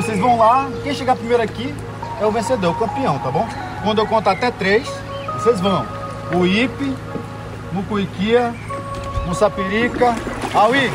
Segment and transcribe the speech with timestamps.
[0.00, 1.74] Vocês vão lá, quem chegar primeiro aqui
[2.18, 3.46] é o vencedor, o campeão, tá bom?
[3.84, 4.88] Quando eu contar até três,
[5.34, 5.84] vocês vão.
[6.32, 6.96] O Ipe,
[7.70, 8.54] Mucuiquia,
[9.26, 10.16] Mussapirica,
[10.54, 10.90] Aui.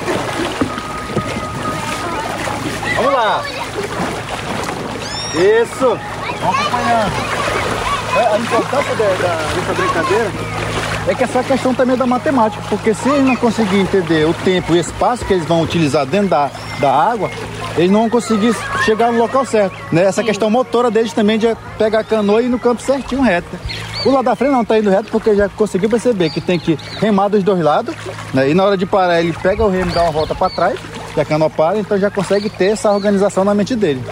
[2.95, 3.43] Vamos lá.
[5.35, 5.99] Isso.
[6.41, 7.13] Vamos acompanhando.
[8.17, 10.31] É, a importância da, da, dessa brincadeira
[11.07, 14.75] é que essa questão também da matemática, porque se eles não conseguirem entender o tempo
[14.75, 17.29] e espaço que eles vão utilizar dentro da, da água,
[17.77, 19.75] eles não vão conseguir chegar no local certo.
[19.91, 20.03] Né?
[20.03, 20.27] Essa Sim.
[20.27, 23.49] questão motora deles também de pegar a canoa e ir no campo certinho, reto.
[24.05, 26.77] O lado da frente não está indo reto porque já conseguiu perceber que tem que
[26.99, 27.95] remar dos dois lados.
[28.33, 28.51] Né?
[28.51, 30.79] E na hora de parar, ele pega o remo e dá uma volta para trás,
[31.17, 34.03] e a canoa para, então já consegue ter essa organização na mente dele.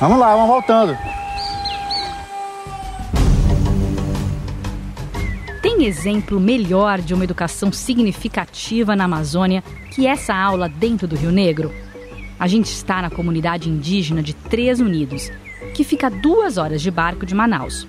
[0.00, 0.96] Vamos lá, vamos voltando.
[5.60, 11.30] Tem exemplo melhor de uma educação significativa na Amazônia que essa aula dentro do Rio
[11.30, 11.70] Negro?
[12.40, 15.30] A gente está na comunidade indígena de Três Unidos,
[15.74, 17.86] que fica a duas horas de barco de Manaus.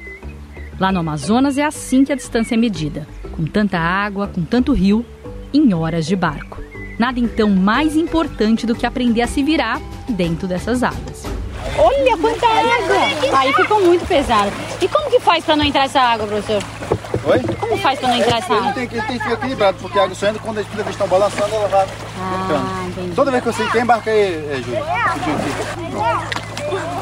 [0.78, 4.74] Lá no Amazonas é assim que a distância é medida, com tanta água, com tanto
[4.74, 5.06] rio,
[5.54, 6.62] em horas de barco.
[7.00, 11.24] Nada então mais importante do que aprender a se virar dentro dessas águas.
[11.78, 13.40] Olha quanta água!
[13.40, 14.52] Aí ficou muito pesado.
[14.82, 16.62] E como que faz para não entrar essa água, professor?
[17.24, 17.40] Oi?
[17.60, 18.74] Como faz para não entrar essa água?
[18.76, 21.54] Ele tem, tem que ficar equilibrado, porque a água saindo, quando as pilhas estão balançando,
[21.54, 21.88] ela vai
[22.20, 23.16] ah, entrando.
[23.16, 24.84] Toda vez que você quer embarca aí, é, Júlio,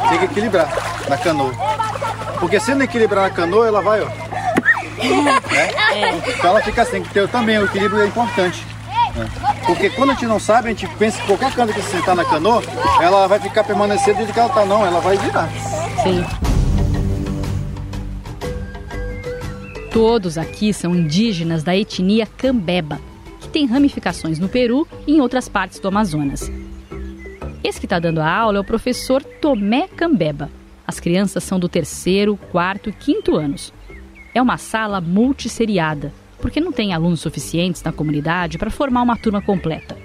[0.10, 0.70] tem que equilibrar
[1.08, 1.54] na canoa.
[2.40, 4.06] Porque se não equilibrar na canoa, ela vai, ó.
[4.06, 5.42] né?
[5.94, 6.32] é.
[6.32, 8.66] Então ela fica assim, que ter também o equilíbrio é importante.
[9.16, 9.30] Né?
[9.66, 12.16] Porque quando a gente não sabe, a gente pensa que qualquer canto que se sentar
[12.16, 12.62] na canoa,
[13.00, 15.48] ela vai ficar permanecendo do jeito que ela tá, não, ela vai virar.
[16.04, 16.26] Sim.
[19.92, 23.00] Todos aqui são indígenas da etnia Cambeba,
[23.42, 26.52] que tem ramificações no Peru e em outras partes do Amazonas.
[27.64, 30.50] Esse que está dando a aula é o professor Tomé Cambeba.
[30.86, 33.74] As crianças são do terceiro, quarto e quinto anos.
[34.34, 39.42] É uma sala multisseriada, porque não tem alunos suficientes na comunidade para formar uma turma
[39.42, 39.98] completa.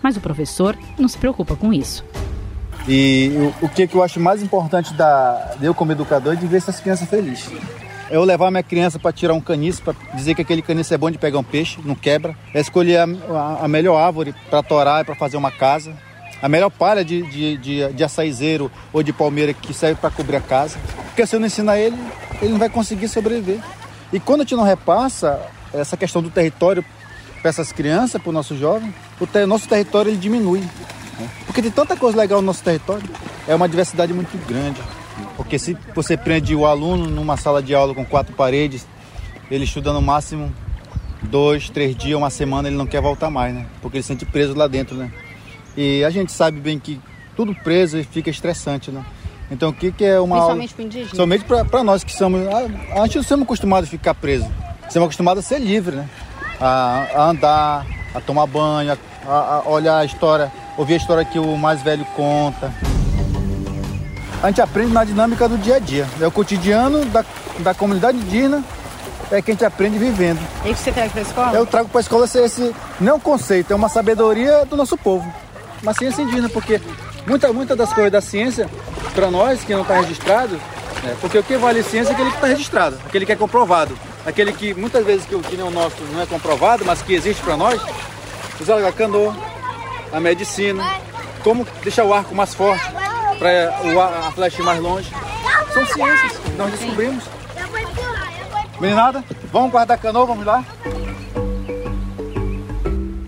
[0.00, 2.04] Mas o professor não se preocupa com isso.
[2.86, 6.46] E o, o que, que eu acho mais importante da, eu como educador é de
[6.46, 7.50] ver essas crianças felizes
[8.14, 10.96] é eu levar minha criança para tirar um caniço, para dizer que aquele caniço é
[10.96, 12.36] bom de pegar um peixe, não quebra.
[12.54, 15.92] É escolher a, a, a melhor árvore para torar para fazer uma casa.
[16.40, 20.36] A melhor palha de, de, de, de açaizeiro ou de palmeira que serve para cobrir
[20.36, 20.78] a casa.
[21.06, 21.98] Porque se eu não ensinar ele,
[22.40, 23.58] ele não vai conseguir sobreviver.
[24.12, 25.40] E quando a gente não repassa
[25.72, 26.84] essa questão do território
[27.42, 30.60] para essas crianças, para o nosso jovem, o ter, nosso território ele diminui.
[30.60, 31.28] Né?
[31.46, 33.08] Porque tem tanta coisa legal no nosso território.
[33.48, 34.80] É uma diversidade muito grande.
[35.36, 38.86] Porque se você prende o aluno numa sala de aula com quatro paredes,
[39.50, 40.52] ele estuda no máximo
[41.22, 43.66] dois, três dias, uma semana, ele não quer voltar mais, né?
[43.80, 45.10] Porque ele se sente preso lá dentro, né?
[45.76, 47.00] E a gente sabe bem que
[47.34, 49.04] tudo preso fica estressante, né?
[49.50, 51.14] Então o que, que é uma Principalmente para indígena?
[51.14, 52.46] Somente para nós que somos...
[52.46, 54.46] A, a gente não somos acostumados a ficar preso.
[54.88, 56.08] Somos acostumados a ser livre, né?
[56.60, 58.96] A, a andar, a tomar banho,
[59.26, 62.72] a, a olhar a história, ouvir a história que o mais velho conta
[64.44, 66.06] a gente aprende na dinâmica do dia a dia.
[66.20, 67.24] É o cotidiano da,
[67.60, 68.62] da comunidade indígena,
[69.30, 70.38] é que a gente aprende vivendo.
[70.62, 71.52] E o que você traz para a escola?
[71.56, 74.76] Eu trago para a escola esse, esse, não é um conceito, é uma sabedoria do
[74.76, 75.26] nosso povo.
[75.82, 76.78] Uma ciência indígena, porque
[77.26, 78.68] muitas muita das coisas da ciência,
[79.14, 80.60] para nós que não está registrado,
[81.06, 83.96] é, porque o que vale ciência é aquele que está registrado, aquele que é comprovado.
[84.26, 87.42] Aquele que muitas vezes que, que nem o nosso não é comprovado, mas que existe
[87.42, 87.80] para nós,
[88.60, 89.34] usar a canoa,
[90.12, 90.84] a medicina,
[91.42, 93.03] como deixar o arco mais forte,
[93.38, 95.10] para a flecha ir mais longe.
[95.72, 97.24] São ciências que nós descobrimos.
[98.80, 100.64] Meninada, vamos guardar canoa, vamos lá?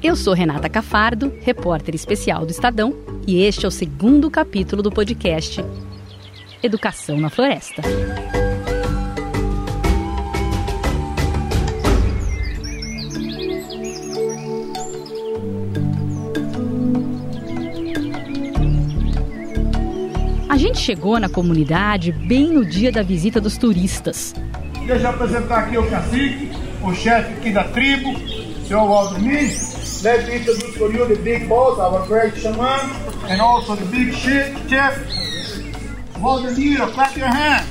[0.02, 2.94] Eu sou Renata Cafardo, repórter especial do Estadão,
[3.26, 5.64] e este é o segundo capítulo do podcast
[6.62, 7.82] Educação na Floresta.
[20.56, 24.34] A gente chegou na comunidade bem no dia da visita dos turistas.
[24.86, 26.50] Deixa eu apresentar aqui o cacique,
[26.82, 28.18] o chefe aqui da tribo,
[28.66, 29.54] senhor Valdemir.
[30.02, 32.90] Let me introduce for you the big boss, our great shaman,
[33.28, 34.98] and also the big chef,
[36.18, 36.78] Valdemir.
[36.94, 37.66] Clap your hand.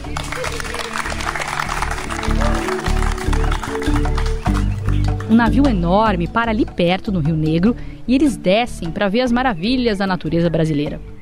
[5.28, 7.76] Um navio enorme para ali perto no Rio Negro
[8.08, 11.15] e eles descem para ver as maravilhas da natureza brasileira.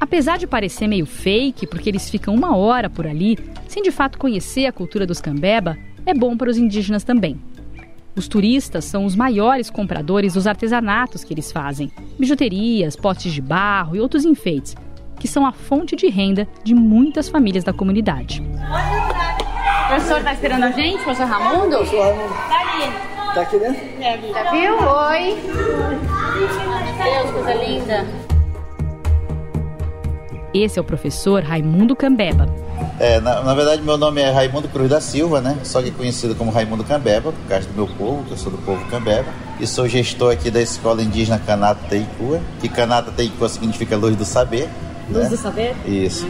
[0.00, 4.18] Apesar de parecer meio fake, porque eles ficam uma hora por ali, sem de fato
[4.18, 7.40] conhecer a cultura dos Cambeba, é bom para os indígenas também.
[8.14, 13.96] Os turistas são os maiores compradores dos artesanatos que eles fazem: bijuterias, potes de barro
[13.96, 14.74] e outros enfeites,
[15.18, 18.40] que são a fonte de renda de muitas famílias da comunidade.
[18.40, 21.76] O professor está esperando a gente, professor Raimundo?
[21.76, 22.34] Professor Raimundo.
[22.34, 23.34] Tá ali.
[23.34, 23.82] Tá aqui dentro?
[24.00, 24.74] É, tá viu?
[24.74, 25.36] Oi.
[26.36, 28.25] Meu Deus, coisa linda.
[30.64, 32.48] Esse é o professor Raimundo Cambeba.
[32.98, 35.58] É, na, na, verdade, meu nome é Raimundo Cruz da Silva, né?
[35.62, 38.56] Só que conhecido como Raimundo Cambeba, por causa do meu povo, que eu sou do
[38.58, 39.28] povo Cambeba.
[39.60, 44.24] E sou gestor aqui da Escola Indígena Canata Teicua, que Canata Teicua significa Luz do
[44.24, 44.70] Saber.
[45.10, 45.28] Luz né?
[45.28, 45.76] do Saber?
[45.86, 46.26] Isso.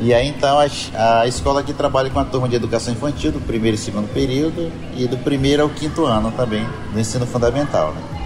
[0.00, 3.40] e aí, então, a, a escola aqui trabalha com a turma de educação infantil do
[3.40, 8.19] primeiro e segundo período e do primeiro ao quinto ano também, do ensino fundamental, né?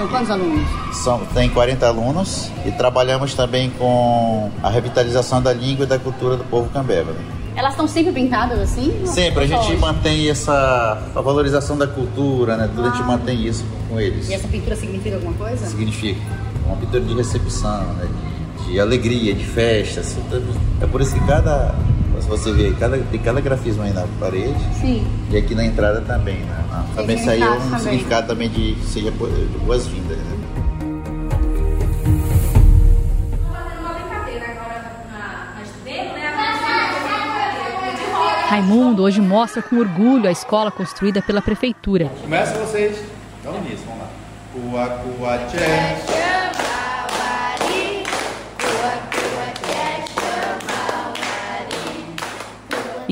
[0.00, 0.66] São quantos alunos?
[0.94, 6.38] São, tem 40 alunos e trabalhamos também com a revitalização da língua e da cultura
[6.38, 7.12] do povo cambeba.
[7.12, 7.20] Né?
[7.54, 9.02] Elas estão sempre pintadas assim?
[9.04, 12.70] Sempre, a gente mantém essa a valorização da cultura, né?
[12.74, 12.88] Tudo ah.
[12.88, 13.08] a gente ah.
[13.08, 14.30] mantém isso com eles.
[14.30, 15.66] E essa pintura significa alguma coisa?
[15.66, 16.18] Significa.
[16.64, 18.08] Uma pintura de recepção, né?
[18.66, 20.00] de, alegria, de festa.
[20.80, 21.74] É por isso que cada
[22.26, 24.58] você ver, cada, tem cada grafismo aí na parede.
[24.80, 25.06] Sim.
[25.30, 26.64] E aqui na entrada também, né?
[26.72, 27.78] Ah, também saiu um também.
[27.78, 29.12] significado também de seja
[29.64, 30.40] boas-vindas, né?
[38.48, 42.10] Raimundo hoje mostra com orgulho a escola construída pela prefeitura.
[42.20, 43.00] Começa vocês.
[43.40, 44.88] Então nisso, vamos lá.
[44.88, 45.38] Cua,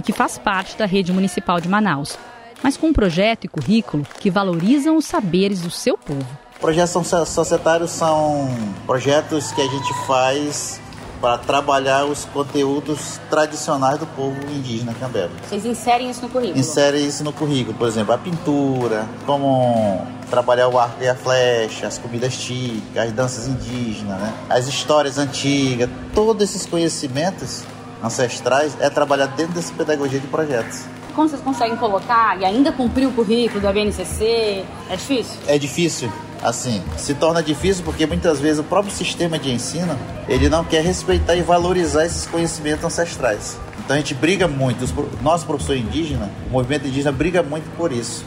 [0.08, 2.16] que faz parte da rede municipal de Manaus,
[2.62, 6.26] mas com um projeto e currículo que valorizam os saberes do seu povo.
[6.58, 8.48] Projetos societários são
[8.86, 10.80] projetos que a gente faz
[11.20, 15.28] para trabalhar os conteúdos tradicionais do povo indígena cambeba.
[15.46, 16.58] Vocês inserem isso no currículo?
[16.58, 21.86] Inserem isso no currículo, por exemplo, a pintura, como trabalhar o arco e a flecha,
[21.86, 24.32] as comidas típicas, as danças indígenas, né?
[24.48, 27.62] as histórias antigas, todos esses conhecimentos
[28.02, 30.84] ancestrais é trabalhar dentro dessa pedagogia de projetos.
[31.14, 34.64] Como vocês conseguem colocar e ainda cumprir o currículo da BNCC?
[34.88, 35.40] É difícil?
[35.46, 36.12] É difícil.
[36.40, 39.98] Assim, se torna difícil porque muitas vezes o próprio sistema de ensino
[40.28, 43.58] ele não quer respeitar e valorizar esses conhecimentos ancestrais.
[43.84, 44.84] Então a gente briga muito,
[45.22, 48.24] nosso professor indígena, o movimento indígena briga muito por isso.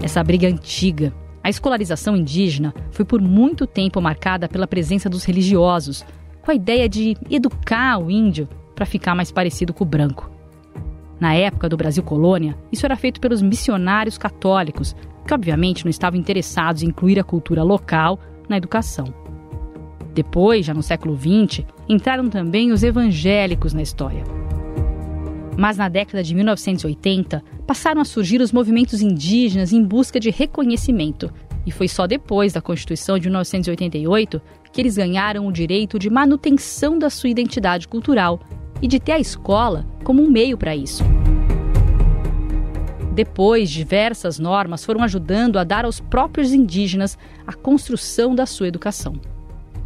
[0.00, 1.12] Essa briga é antiga.
[1.42, 6.04] A escolarização indígena foi por muito tempo marcada pela presença dos religiosos,
[6.48, 10.30] com a ideia de educar o índio para ficar mais parecido com o branco.
[11.20, 14.96] Na época do Brasil colônia, isso era feito pelos missionários católicos,
[15.26, 18.18] que obviamente não estavam interessados em incluir a cultura local
[18.48, 19.12] na educação.
[20.14, 24.24] Depois, já no século XX, entraram também os evangélicos na história.
[25.54, 31.30] Mas na década de 1980, passaram a surgir os movimentos indígenas em busca de reconhecimento,
[31.68, 34.40] e foi só depois da Constituição de 1988
[34.72, 38.40] que eles ganharam o direito de manutenção da sua identidade cultural
[38.80, 41.04] e de ter a escola como um meio para isso.
[43.12, 49.20] Depois, diversas normas foram ajudando a dar aos próprios indígenas a construção da sua educação.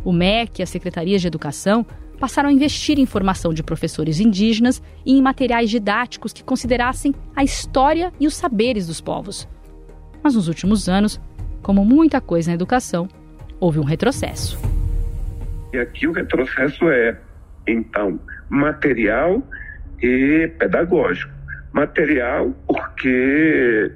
[0.04, 1.84] O MEC e as secretarias de educação
[2.20, 7.42] passaram a investir em formação de professores indígenas e em materiais didáticos que considerassem a
[7.42, 9.48] história e os saberes dos povos.
[10.22, 11.20] Mas nos últimos anos,
[11.62, 13.08] como muita coisa na educação,
[13.60, 14.58] houve um retrocesso.
[15.72, 17.16] E aqui o retrocesso é,
[17.66, 19.42] então, material
[20.02, 21.32] e pedagógico.
[21.72, 23.90] Material porque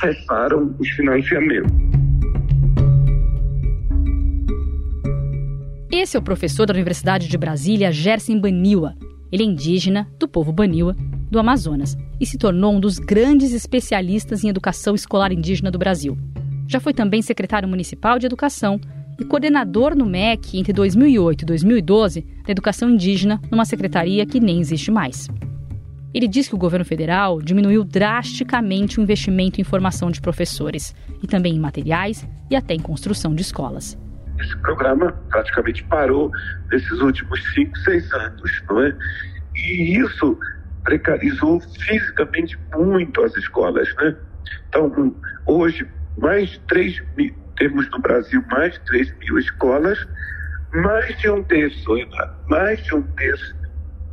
[0.00, 1.70] cessaram os financiamentos.
[5.90, 8.94] Esse é o professor da Universidade de Brasília, Gerson Baniwa.
[9.30, 10.96] Ele é indígena, do povo Baniwa,
[11.30, 16.16] do Amazonas, e se tornou um dos grandes especialistas em educação escolar indígena do Brasil.
[16.66, 18.80] Já foi também secretário municipal de educação
[19.18, 24.60] e coordenador no MEC entre 2008 e 2012 da educação indígena numa secretaria que nem
[24.60, 25.28] existe mais.
[26.14, 31.26] Ele diz que o governo federal diminuiu drasticamente o investimento em formação de professores e
[31.26, 33.98] também em materiais e até em construção de escolas.
[34.38, 36.30] Esse programa praticamente parou
[36.70, 38.94] nesses últimos 5, 6 anos, não é?
[39.54, 40.38] E isso
[40.84, 44.16] precarizou fisicamente muito as escolas, né?
[44.68, 45.14] Então,
[45.46, 45.86] hoje,
[46.18, 49.98] mais de 3 mil, temos no Brasil mais de 3 mil escolas,
[50.72, 51.90] mais de um terço,
[52.48, 53.62] mais de um terço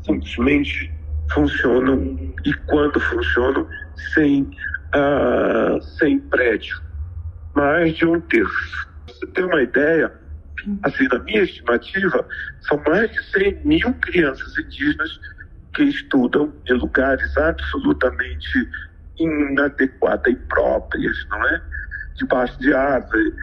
[0.04, 0.92] simplesmente
[1.32, 3.68] funcionam e quando funcionam
[4.14, 4.44] sem,
[4.96, 6.82] uh, sem prédio.
[7.56, 8.90] Mais de um terço.
[9.08, 10.12] Você tem uma ideia,
[10.84, 12.26] assim, na minha estimativa,
[12.62, 15.20] são mais de 100 mil crianças indígenas
[15.76, 18.70] que estudam em lugares absolutamente
[19.20, 21.62] inadequados e próprias, não é?
[22.20, 23.34] Debaixo de árvore,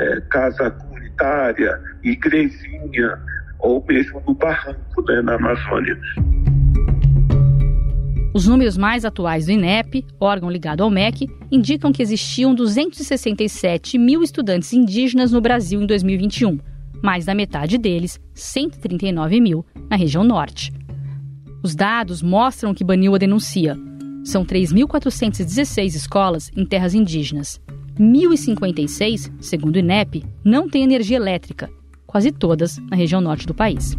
[0.00, 3.18] é, casa comunitária, igrejinha,
[3.60, 5.98] ou mesmo no barranco, né, na Amazônia.
[8.34, 14.22] Os números mais atuais do INEP, órgão ligado ao MEC, indicam que existiam 267 mil
[14.22, 16.58] estudantes indígenas no Brasil em 2021,
[17.02, 20.70] mais da metade deles, 139 mil, na região norte.
[21.62, 23.74] Os dados mostram que Banilha denuncia.
[24.22, 27.58] São 3.416 escolas em terras indígenas.
[27.98, 31.70] 1.056, segundo o INEP, não têm energia elétrica,
[32.06, 33.96] quase todas na região norte do país.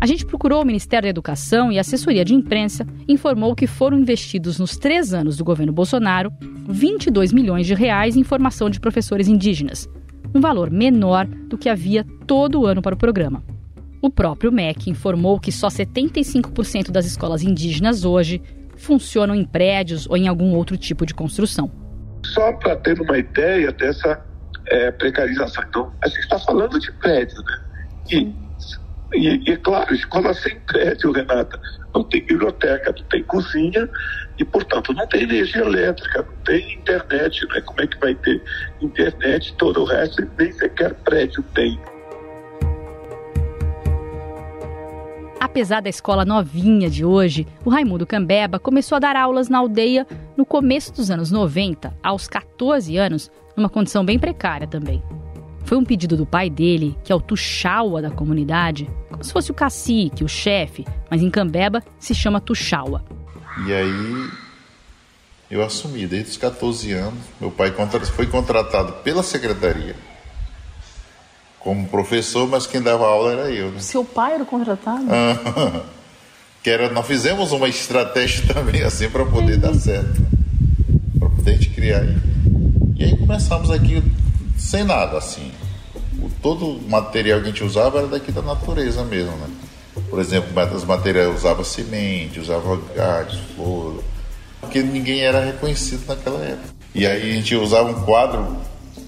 [0.00, 3.98] A gente procurou o Ministério da Educação e a assessoria de imprensa informou que foram
[3.98, 6.30] investidos nos três anos do governo Bolsonaro
[6.68, 9.88] 22 milhões de reais em formação de professores indígenas,
[10.34, 13.42] um valor menor do que havia todo ano para o programa.
[14.02, 18.42] O próprio MEC informou que só 75% das escolas indígenas hoje
[18.76, 21.83] funcionam em prédios ou em algum outro tipo de construção.
[22.24, 24.20] Só para ter uma ideia dessa
[24.68, 25.64] é, precarização.
[25.68, 27.56] Então, a gente está falando de prédio, né?
[28.10, 28.34] E,
[29.14, 31.60] e, e, claro, escola sem prédio, Renata.
[31.94, 33.88] Não tem biblioteca, não tem cozinha
[34.38, 37.60] e, portanto, não tem energia elétrica, não tem internet, né?
[37.60, 38.42] Como é que vai ter
[38.80, 39.54] internet?
[39.56, 41.78] Todo o resto nem sequer prédio tem.
[45.54, 50.04] Apesar da escola novinha de hoje, o Raimundo Cambeba começou a dar aulas na aldeia
[50.36, 55.00] no começo dos anos 90, aos 14 anos, numa condição bem precária também.
[55.64, 59.52] Foi um pedido do pai dele, que é o Tuxaua da comunidade, como se fosse
[59.52, 63.04] o cacique, o chefe, mas em Cambeba se chama Tuxaua.
[63.64, 64.30] E aí
[65.48, 67.72] eu assumi, desde os 14 anos, meu pai
[68.12, 69.94] foi contratado pela secretaria
[71.64, 73.70] como professor, mas quem dava aula era eu.
[73.72, 73.80] Né?
[73.80, 75.02] Seu pai era o contratado?
[76.62, 80.22] que era, nós fizemos uma estratégia também assim para poder dar certo,
[81.18, 82.04] para poder a gente criar.
[82.96, 84.02] E aí começamos aqui
[84.58, 85.50] sem nada assim.
[86.20, 89.48] O, todo o material que a gente usava era daqui da natureza mesmo, né?
[90.10, 94.02] Por exemplo, os materiais usava semente, usava galhos, flor,
[94.60, 96.74] porque ninguém era reconhecido naquela época.
[96.94, 98.56] E aí a gente usava um quadro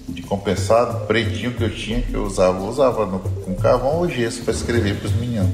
[0.07, 4.09] de compensado, pretinho que eu tinha, que eu usava, eu usava no, com carvão ou
[4.09, 5.51] gesso para escrever para os meninos.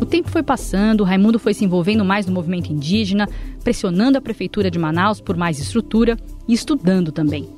[0.00, 3.28] O tempo foi passando, Raimundo foi se envolvendo mais no movimento indígena,
[3.62, 6.16] pressionando a prefeitura de Manaus por mais estrutura
[6.48, 7.48] e estudando também.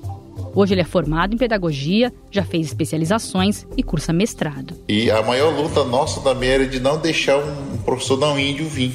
[0.55, 4.75] Hoje ele é formado em pedagogia, já fez especializações e cursa mestrado.
[4.87, 8.93] E a maior luta nossa também era de não deixar um professor não índio vir.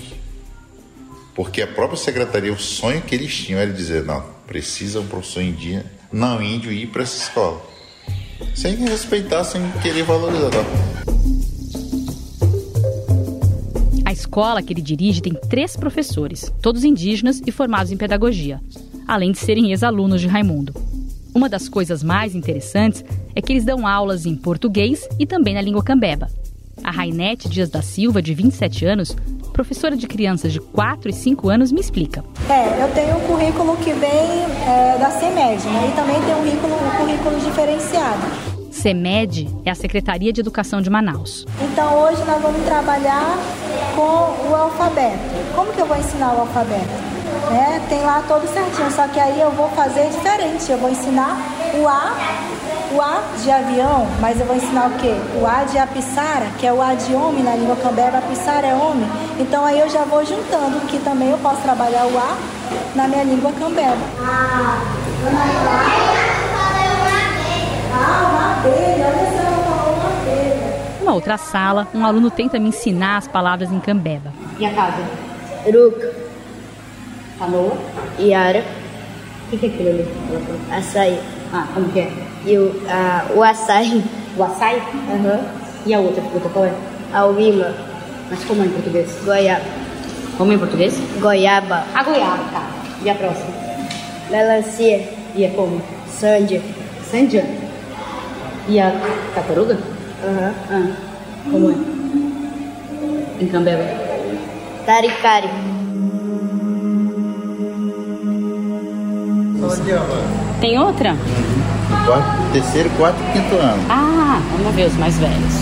[1.33, 5.43] Porque a própria secretaria, o sonho que eles tinham era dizer: não, precisa um professor
[5.43, 7.61] indígena, não índio, ir para essa escola.
[8.55, 10.49] Sem respeitar, sem querer valorizar.
[14.05, 18.61] A escola que ele dirige tem três professores, todos indígenas e formados em pedagogia,
[19.05, 20.73] além de serem ex-alunos de Raimundo.
[21.35, 23.03] Uma das coisas mais interessantes
[23.35, 26.29] é que eles dão aulas em português e também na língua cambeba.
[26.83, 29.15] A Rainete Dias da Silva, de 27 anos,
[29.57, 32.23] professora de crianças de 4 e 5 anos, me explica.
[32.47, 35.89] É, eu tenho um currículo que vem é, da CEMED, né?
[35.89, 38.21] E também tem um currículo, um currículo diferenciado.
[38.71, 41.43] CEMED é a Secretaria de Educação de Manaus.
[41.59, 43.35] Então hoje nós vamos trabalhar
[43.95, 45.17] com o alfabeto.
[45.55, 47.07] Como que eu vou ensinar o alfabeto?
[47.49, 47.81] Né?
[47.89, 50.71] Tem lá todo certinho, só que aí eu vou fazer diferente.
[50.71, 51.35] Eu vou ensinar
[51.81, 52.15] o A
[52.91, 55.13] o A de avião, mas eu vou ensinar o quê?
[55.39, 58.73] O A de apissara, que é o A de homem na língua cambeba, apissara é
[58.73, 59.07] homem.
[59.39, 62.37] Então aí eu já vou juntando, que também eu posso trabalhar o A
[62.95, 63.97] na minha língua cambeba.
[64.19, 64.81] Ah,
[68.29, 69.47] uma abelha, olha só.
[70.99, 74.33] Numa outra sala, um aluno tenta me ensinar as palavras em cambeba.
[74.59, 75.03] E a casa?
[75.65, 76.05] Ruk.
[77.39, 77.77] Falou?
[78.19, 78.63] Yara.
[79.47, 80.05] O que, que é aquilo ali?
[80.69, 81.19] Açaí.
[81.53, 82.26] Ah, como que é?
[82.47, 84.01] E o, a, o açaí.
[84.37, 84.81] O açaí?
[85.11, 85.43] Uhum.
[85.85, 86.73] E a outra fruta qual é?
[87.13, 87.73] A uíma.
[88.29, 89.09] Mas como é em português?
[89.25, 89.65] Goiaba.
[90.37, 90.97] Como é em português?
[91.19, 91.83] Goiaba.
[91.93, 92.69] A goiaba, tá.
[93.03, 93.49] E a próxima?
[94.29, 95.09] Melancia.
[95.35, 95.81] E é como?
[96.09, 96.61] Sandia.
[97.11, 97.45] Sandia.
[98.69, 98.93] E a
[99.35, 99.77] tartaruga?
[100.23, 100.53] Aham.
[100.71, 100.91] Ah,
[101.51, 103.43] como é?
[103.43, 103.83] Em Cambeba?
[104.85, 105.49] Taricari.
[110.59, 111.15] Tem outra?
[112.05, 113.83] Quarto, terceiro, quarto e quinto ano.
[113.89, 115.53] Ah, vamos ver os mais velhos.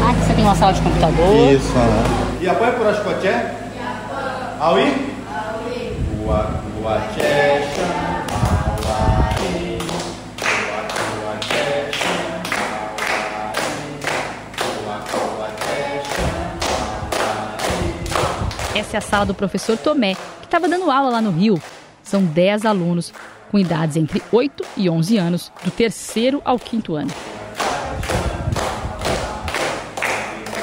[0.00, 1.52] Ah, aqui você tem uma sala de computador.
[1.52, 1.72] Isso.
[2.40, 3.52] E apoia por Ascoté?
[4.60, 5.14] Aui?
[18.76, 21.60] Essa é a sala do professor Tomé, que estava dando aula lá no Rio.
[22.04, 23.12] São 10 alunos
[23.54, 27.12] com idades entre 8 e 11 anos, do terceiro ao quinto ano.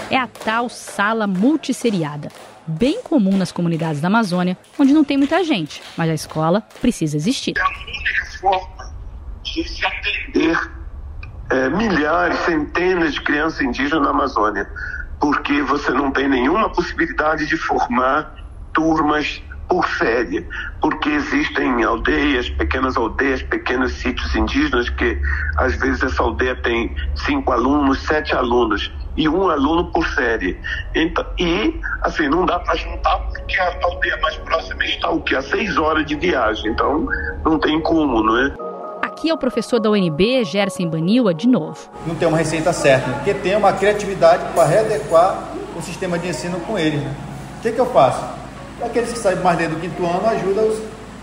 [0.10, 2.28] É a tal sala multisseriada,
[2.68, 7.16] bem comum nas comunidades da Amazônia, onde não tem muita gente, mas a escola precisa
[7.16, 7.54] existir.
[7.58, 8.94] É a única forma
[9.42, 10.72] de se atender
[11.50, 14.70] é, milhares, centenas de crianças indígenas na Amazônia,
[15.18, 18.36] porque você não tem nenhuma possibilidade de formar
[18.74, 20.46] turmas por série,
[20.82, 25.18] porque existem aldeias, pequenas aldeias, pequenos sítios indígenas que
[25.56, 30.60] às vezes essa aldeia tem cinco alunos, sete alunos e um aluno por série.
[30.94, 35.38] Então, e assim não dá para juntar porque a aldeia mais próxima está o que
[35.38, 37.08] a seis horas de viagem, então
[37.46, 38.54] não tem como, não é?
[39.02, 41.90] Aqui é o professor da UNB, Gerson Baniwa, de novo.
[42.06, 43.14] Não tem uma receita certa, né?
[43.16, 45.48] porque tem uma criatividade para readequar
[45.78, 47.02] o sistema de ensino com eles.
[47.02, 47.16] Né?
[47.60, 48.42] O que, que eu faço?
[48.84, 50.80] Aqueles que saem mais dentro do quinto ano ajuda os,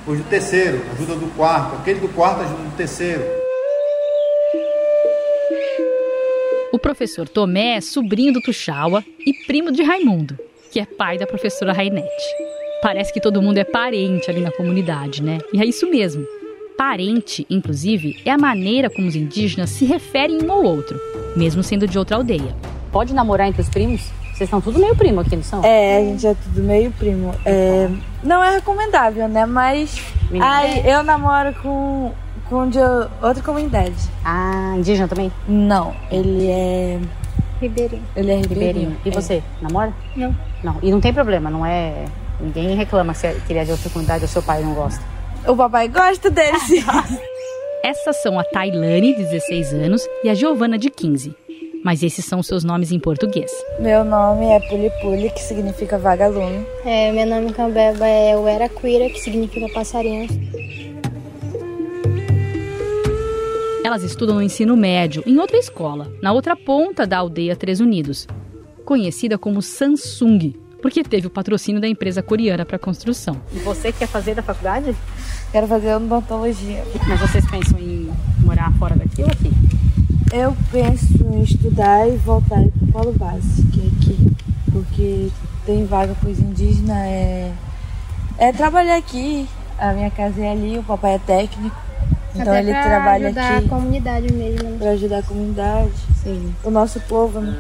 [0.07, 3.23] os do terceiro, ajuda do quarto, aquele do quarto ajuda do terceiro.
[6.73, 10.39] O professor Tomé é sobrinho do Tuxaua e primo de Raimundo,
[10.71, 12.07] que é pai da professora Rainete.
[12.81, 15.39] Parece que todo mundo é parente ali na comunidade, né?
[15.53, 16.25] E é isso mesmo.
[16.77, 21.01] Parente, inclusive, é a maneira como os indígenas se referem um ao outro,
[21.37, 22.55] mesmo sendo de outra aldeia.
[22.93, 24.18] Pode namorar entre os primos?
[24.39, 25.65] Vocês são tudo meio primo aqui, não são?
[25.65, 27.35] É, a gente é tudo meio primo.
[27.45, 27.91] É,
[28.23, 29.45] não é recomendável, né?
[29.45, 30.01] Mas
[30.41, 32.13] aí eu namoro com,
[32.49, 32.79] com de
[33.21, 33.97] outra comunidade.
[34.25, 35.33] Ah, indígena também?
[35.49, 37.01] Não, ele é.
[37.61, 38.05] Ribeirinho.
[38.15, 38.69] Ele é ribeirinho.
[38.69, 39.01] Ribeirinho.
[39.05, 39.11] E é.
[39.11, 39.93] você, namora?
[40.15, 40.37] Não.
[40.63, 40.77] Não.
[40.85, 42.05] E não tem problema, não é.
[42.41, 45.03] Ninguém reclama se ele é de outra comunidade ou seu pai não gosta.
[45.49, 46.85] O papai gosta dele, sim.
[47.83, 51.35] Essas são a Tailane, de 16 anos, e a Giovana, de 15.
[51.89, 53.51] Mas esses são os seus nomes em português.
[53.81, 56.67] Meu nome é Puli Puli, que significa vagalume.
[56.85, 60.29] É, meu nome Cambeba é Ueraquira, que significa passarinho.
[63.83, 68.27] Elas estudam no ensino médio, em outra escola, na outra ponta da aldeia Três Unidos,
[68.85, 73.41] conhecida como Samsung, porque teve o patrocínio da empresa coreana para construção.
[73.51, 74.95] E você quer fazer da faculdade?
[75.51, 76.85] Quero fazer odontologia.
[77.09, 78.11] Mas vocês pensam em
[78.49, 79.53] morar fora daqui ou aqui?
[80.33, 84.37] Eu penso em estudar e voltar para o Polo Base, que é aqui.
[84.73, 85.29] Porque
[85.67, 87.53] tem vaga para os indígenas, é,
[88.39, 89.47] é trabalhar aqui.
[89.79, 91.77] A minha casa é ali, o papai é técnico.
[92.35, 94.69] Então Até ele pra trabalha ajudar aqui a comunidade mesmo.
[94.71, 94.77] né?
[94.79, 96.55] para ajudar a comunidade, Sim.
[96.65, 97.41] o nosso povo.
[97.41, 97.55] Né?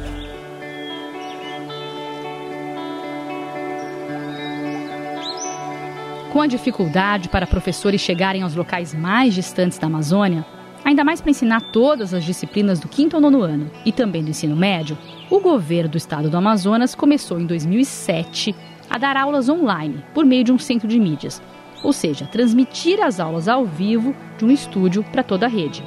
[6.32, 10.44] Com a dificuldade para professores chegarem aos locais mais distantes da Amazônia,
[10.88, 14.30] ainda mais para ensinar todas as disciplinas do quinto ao nono ano e também do
[14.30, 14.96] ensino médio,
[15.28, 18.54] o governo do estado do Amazonas começou em 2007
[18.88, 21.42] a dar aulas online por meio de um centro de mídias,
[21.82, 25.84] ou seja, transmitir as aulas ao vivo de um estúdio para toda a rede.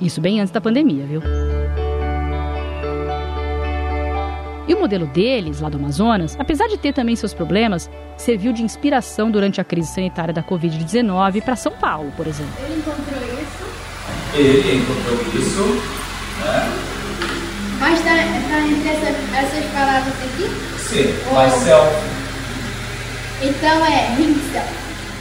[0.00, 1.22] Isso bem antes da pandemia, viu?
[4.66, 8.64] E o modelo deles, lá do Amazonas, apesar de ter também seus problemas, serviu de
[8.64, 12.54] inspiração durante a crise sanitária da Covid-19 para São Paulo, por exemplo.
[12.64, 13.41] Ele encontrou isso.
[14.34, 15.62] Ele encontrou isso,
[16.40, 16.72] né?
[17.78, 20.48] Mas tá, tá entre essa- essas palavras aqui?
[20.78, 21.96] Sim, Ou- myself.
[23.42, 24.68] Então é himself.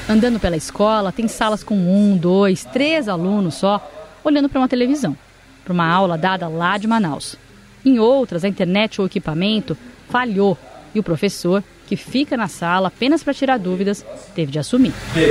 [0.10, 3.90] Andando pela escola, tem salas com um, dois, três alunos só,
[4.24, 5.18] olhando para uma televisão,
[5.64, 7.36] para uma aula dada lá de Manaus.
[7.84, 9.76] Em outras, a internet ou equipamento
[10.10, 10.58] falhou
[10.94, 14.94] e o professor, que fica na sala apenas para tirar dúvidas, teve de assumir.
[15.14, 15.28] B.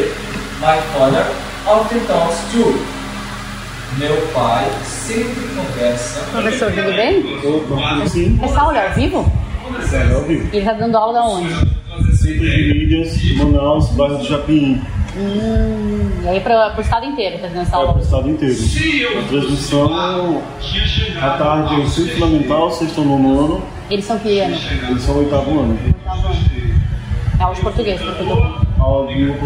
[0.61, 1.25] My father
[1.67, 3.01] often talks to.
[3.99, 6.21] Meu pai sempre conversa.
[6.31, 8.09] Professor, tudo bem?
[8.09, 9.33] Sim, Essa aula é ao vivo?
[9.93, 10.49] é ao vivo.
[10.53, 11.53] E ele tá dando aula da onde?
[12.17, 14.81] Centro de Mídias, Manaus, bairro do Japim,
[15.17, 18.01] Hum, e aí para o estado inteiro tá dando essa para o aula.
[18.01, 18.55] estado inteiro.
[19.19, 20.41] A transmissão
[21.21, 24.57] à tarde em ensino fundamental, sexto nono ano, Eles são que ano?
[24.89, 25.79] eles são oitavo ano.
[27.39, 28.83] É aula de português, tô...
[28.83, 29.37] Aula de língua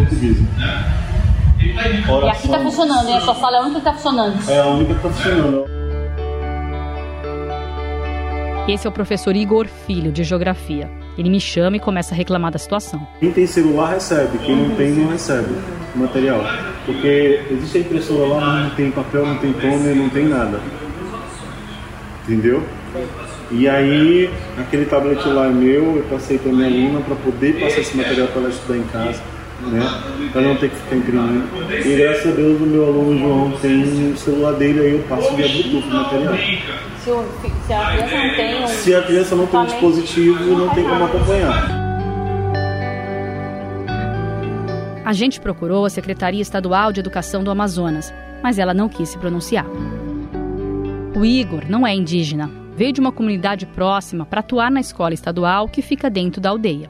[1.75, 2.25] portuguesa.
[2.25, 3.17] E aqui tá funcionando, hein?
[3.17, 4.49] A sua sala é a única que tá funcionando.
[4.49, 5.65] É a única que está funcionando.
[8.67, 10.89] Esse é o professor Igor Filho, de Geografia.
[11.17, 13.07] Ele me chama e começa a reclamar da situação.
[13.19, 15.53] Quem tem celular recebe, quem não tem não recebe
[15.95, 16.41] o material.
[16.85, 20.59] Porque existe a impressora lá, mas não tem papel, não tem toner, não tem nada.
[22.23, 22.63] Entendeu?
[23.51, 27.81] E aí, aquele tablet lá é meu, eu passei para minha aluna para poder passar
[27.81, 29.21] esse material para ela estudar em casa,
[29.71, 30.29] né?
[30.31, 31.43] Para não ter que ficar imprimindo.
[31.71, 35.35] E graças a Deus o meu aluno João tem o celular dele, aí eu passo
[35.35, 36.33] via Bluetooth o material.
[36.99, 37.25] Se, o-
[37.67, 38.67] se a criança não tem um...
[38.67, 41.85] Se a criança não tem um dispositivo, não tem como acompanhar.
[45.05, 49.17] A gente procurou a Secretaria Estadual de Educação do Amazonas, mas ela não quis se
[49.19, 49.65] pronunciar.
[51.15, 55.69] O Igor não é indígena, veio de uma comunidade próxima para atuar na escola estadual
[55.69, 56.89] que fica dentro da aldeia.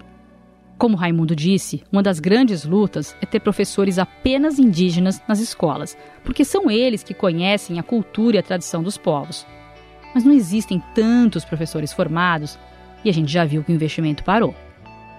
[0.78, 6.44] Como Raimundo disse, uma das grandes lutas é ter professores apenas indígenas nas escolas, porque
[6.44, 9.48] são eles que conhecem a cultura e a tradição dos povos.
[10.14, 12.60] Mas não existem tantos professores formados
[13.06, 14.54] e a gente já viu que o investimento parou.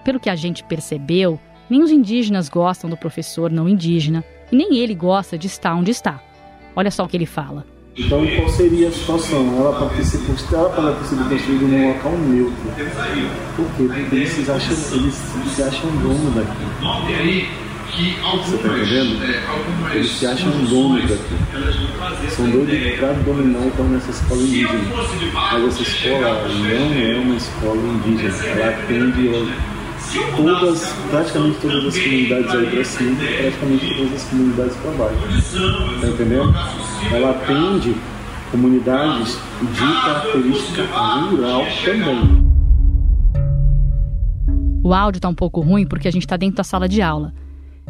[0.03, 1.39] Pelo que a gente percebeu,
[1.69, 5.89] nem os indígenas gostam do professor não indígena e nem ele gosta de estar onde
[5.89, 6.21] está.
[6.75, 7.65] Olha só o que ele fala.
[7.97, 9.55] Então, qual seria a situação?
[9.57, 12.55] Ela sido, ela pode ter construída num local neutro.
[13.55, 13.83] Por quê?
[13.87, 15.15] Porque eles se acham, eles
[15.55, 16.67] se acham dono daqui.
[18.45, 19.23] Você tá entendendo?
[19.93, 22.29] Eles se acham donos daqui.
[22.29, 24.79] São doidos para dominar e tornar essa escola indígena.
[25.33, 28.45] Mas essa escola não é uma escola indígena.
[28.45, 29.27] Ela atende
[30.35, 36.01] todas, praticamente todas as comunidades aí para cima praticamente todas as comunidades para baixo.
[36.01, 36.53] Tá entendendo?
[37.11, 37.95] Ela atende
[38.51, 42.47] comunidades de característica rural também.
[44.83, 47.33] O áudio está um pouco ruim porque a gente está dentro da sala de aula.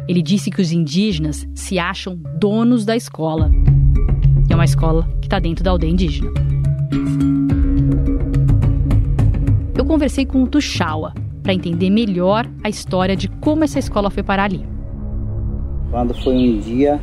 [0.08, 3.50] Ele disse que os indígenas se acham donos da escola.
[4.48, 6.30] É uma escola que está dentro da aldeia indígena.
[9.76, 11.12] Eu conversei com o Tuxaua
[11.48, 14.66] para entender melhor a história de como essa escola foi parar ali.
[15.90, 17.00] Quando foi um dia,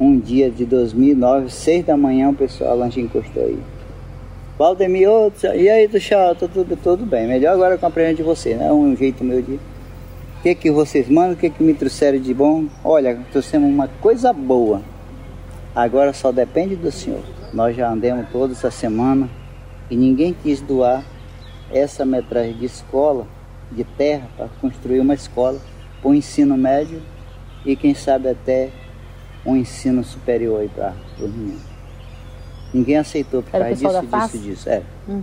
[0.00, 3.60] um dia de 2009, seis da manhã, o pessoal lá encostou aí.
[4.58, 7.28] Valdemir, oh, e aí, Tuxaua, tudo, tudo bem.
[7.28, 8.72] Melhor agora compreender de você, né?
[8.72, 11.34] Um jeito meu de o que, que vocês mandam?
[11.34, 12.64] O que, que me trouxeram de bom?
[12.82, 14.82] Olha, trouxemos uma coisa boa.
[15.76, 17.22] Agora só depende do Senhor.
[17.54, 19.30] Nós já andamos toda essa semana
[19.88, 21.04] e ninguém quis doar
[21.70, 23.28] essa metragem de escola,
[23.70, 25.60] de terra, para construir uma escola
[26.00, 27.02] para o ensino médio
[27.64, 28.70] e quem sabe até
[29.44, 31.62] um ensino superior para os meninos.
[32.72, 34.68] Ninguém aceitou por causa disso, disso, disso.
[34.68, 34.82] É.
[35.08, 35.22] Hum.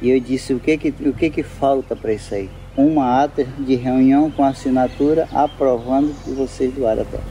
[0.00, 2.50] E eu disse, o que que, o que, que falta para isso aí?
[2.76, 7.22] uma ata de reunião com assinatura aprovando que vocês doaram a terra.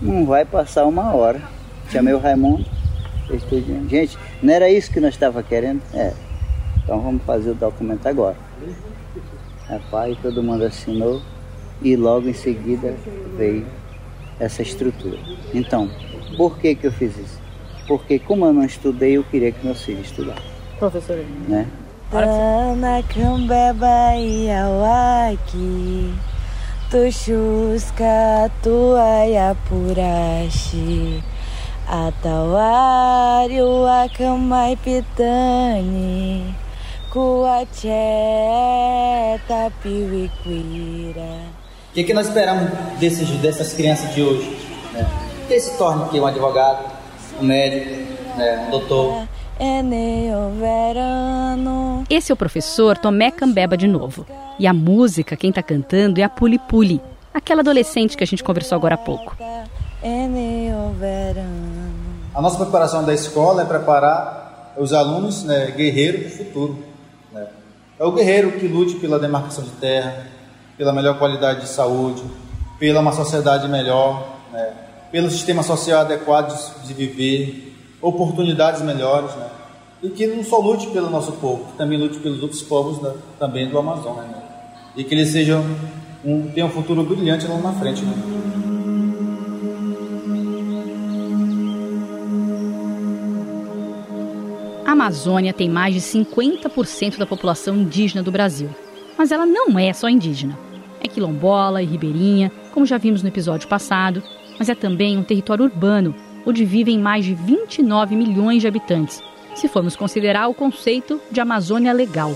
[0.00, 1.40] Não vai passar uma hora.
[1.90, 2.64] Chamei o Raimundo,
[3.30, 3.88] estudando.
[3.88, 5.82] Gente, não era isso que nós estava querendo?
[5.94, 6.12] É.
[6.84, 8.36] Então vamos fazer o documento agora.
[9.70, 11.22] Rapaz, todo mundo assinou
[11.80, 12.96] e logo em seguida
[13.36, 13.64] veio
[14.40, 15.16] essa estrutura.
[15.54, 15.88] Então,
[16.36, 17.40] por que que eu fiz isso?
[17.86, 20.42] Porque como eu não estudei, eu queria que meus filhos estudassem.
[20.76, 21.24] Professor.
[21.46, 21.68] Né?
[22.10, 26.12] Tana kambeba iawaki
[26.90, 31.22] Tushuska tuaya purashi
[31.86, 36.54] Atawari wakamai pitani
[41.90, 44.56] O que, que nós esperamos desses, dessas crianças de hoje?
[44.92, 45.06] Né?
[45.48, 46.84] Que se tornem aqui um advogado,
[47.40, 47.90] um médico,
[48.36, 48.66] né?
[48.66, 49.26] um doutor
[52.08, 54.26] esse é o professor Tomé Cambeba de novo.
[54.58, 56.98] E a música, quem está cantando é a Puli Puli,
[57.32, 59.36] aquela adolescente que a gente conversou agora há pouco.
[62.34, 66.89] A nossa preparação da escola é preparar os alunos né, guerreiros do futuro.
[68.00, 70.26] É o guerreiro que lute pela demarcação de terra,
[70.78, 72.22] pela melhor qualidade de saúde,
[72.78, 74.72] pela uma sociedade melhor, né?
[75.12, 79.48] pelo sistema social adequado de viver, oportunidades melhores, né?
[80.02, 83.12] E que não só lute pelo nosso povo, que também lute pelos outros povos né?
[83.38, 84.42] também do Amazonas, né?
[84.96, 85.62] E que eles sejam
[86.24, 88.14] um, tenham um futuro brilhante lá na frente, né?
[94.90, 98.68] Amazônia tem mais de 50% da população indígena do Brasil.
[99.16, 100.58] Mas ela não é só indígena.
[101.00, 104.20] É quilombola e ribeirinha, como já vimos no episódio passado,
[104.58, 106.12] mas é também um território urbano
[106.44, 109.22] onde vivem mais de 29 milhões de habitantes,
[109.54, 112.34] se formos considerar o conceito de Amazônia Legal.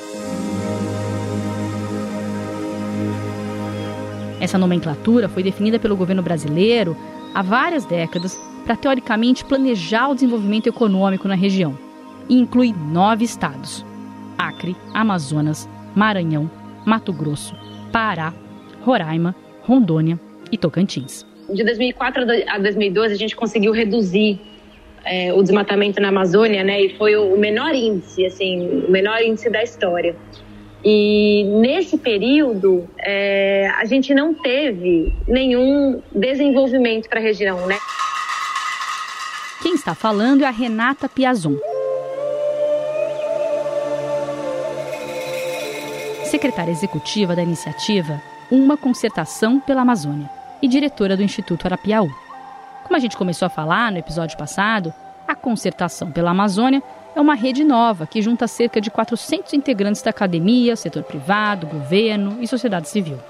[4.40, 6.97] Essa nomenclatura foi definida pelo governo brasileiro
[7.35, 11.84] há várias décadas para, teoricamente, planejar o desenvolvimento econômico na região
[12.29, 13.85] e inclui nove estados:
[14.39, 16.51] Acre, Amazonas, Maranhão,
[16.85, 17.55] Mato Grosso,
[17.93, 18.33] Pará,
[18.83, 20.19] Roraima, Rondônia
[20.53, 24.41] e Tocantins de 2004 a 2012 a gente conseguiu reduzir
[25.05, 26.83] é, o desmatamento na Amazônia, né?
[26.83, 30.17] E foi o menor índice, assim, o menor índice da história.
[30.83, 37.77] E nesse período é, a gente não teve nenhum desenvolvimento para a região, né?
[39.63, 41.57] Quem está falando é a Renata Piazon.
[46.35, 48.20] Secretária executiva da iniciativa
[48.51, 50.29] Uma Concertação pela Amazônia
[50.61, 52.11] e diretora do Instituto Arapiaú.
[52.83, 54.92] Como a gente começou a falar no episódio passado,
[55.29, 56.83] a concertação pela Amazônia
[57.14, 62.38] é uma rede nova que junta cerca de 400 integrantes da academia, setor privado, governo
[62.40, 63.20] e sociedade civil.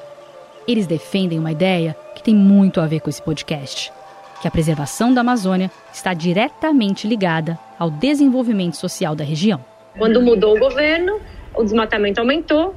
[0.66, 3.92] Eles defendem uma ideia que tem muito a ver com esse podcast:
[4.40, 9.62] que a preservação da Amazônia está diretamente ligada ao desenvolvimento social da região.
[9.98, 11.20] Quando mudou o governo,
[11.54, 12.74] o desmatamento aumentou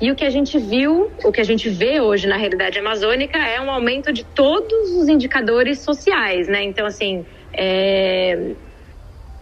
[0.00, 3.38] e o que a gente viu, o que a gente vê hoje na realidade amazônica
[3.38, 6.64] é um aumento de todos os indicadores sociais, né?
[6.64, 8.52] Então, assim, é...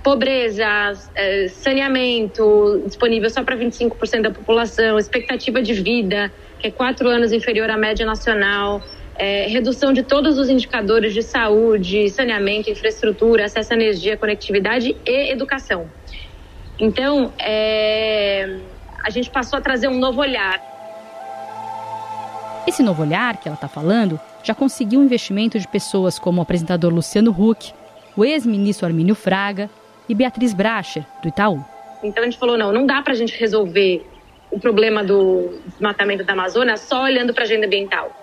[0.03, 1.49] pobreza, é...
[1.49, 7.71] saneamento disponível só para 25% da população, expectativa de vida, que é quatro anos inferior
[7.71, 8.83] à média nacional,
[9.17, 9.47] é...
[9.47, 15.91] redução de todos os indicadores de saúde, saneamento, infraestrutura, acesso à energia, conectividade e educação.
[16.79, 18.59] Então, é
[19.03, 20.61] a gente passou a trazer um novo olhar.
[22.67, 26.43] Esse novo olhar que ela está falando já conseguiu o investimento de pessoas como o
[26.43, 27.73] apresentador Luciano Huck,
[28.17, 29.69] o ex-ministro Armínio Fraga
[30.09, 31.65] e Beatriz Bracher, do Itaú.
[32.03, 34.07] Então a gente falou: não, não dá para a gente resolver
[34.51, 38.22] o problema do desmatamento da Amazônia só olhando para a agenda ambiental.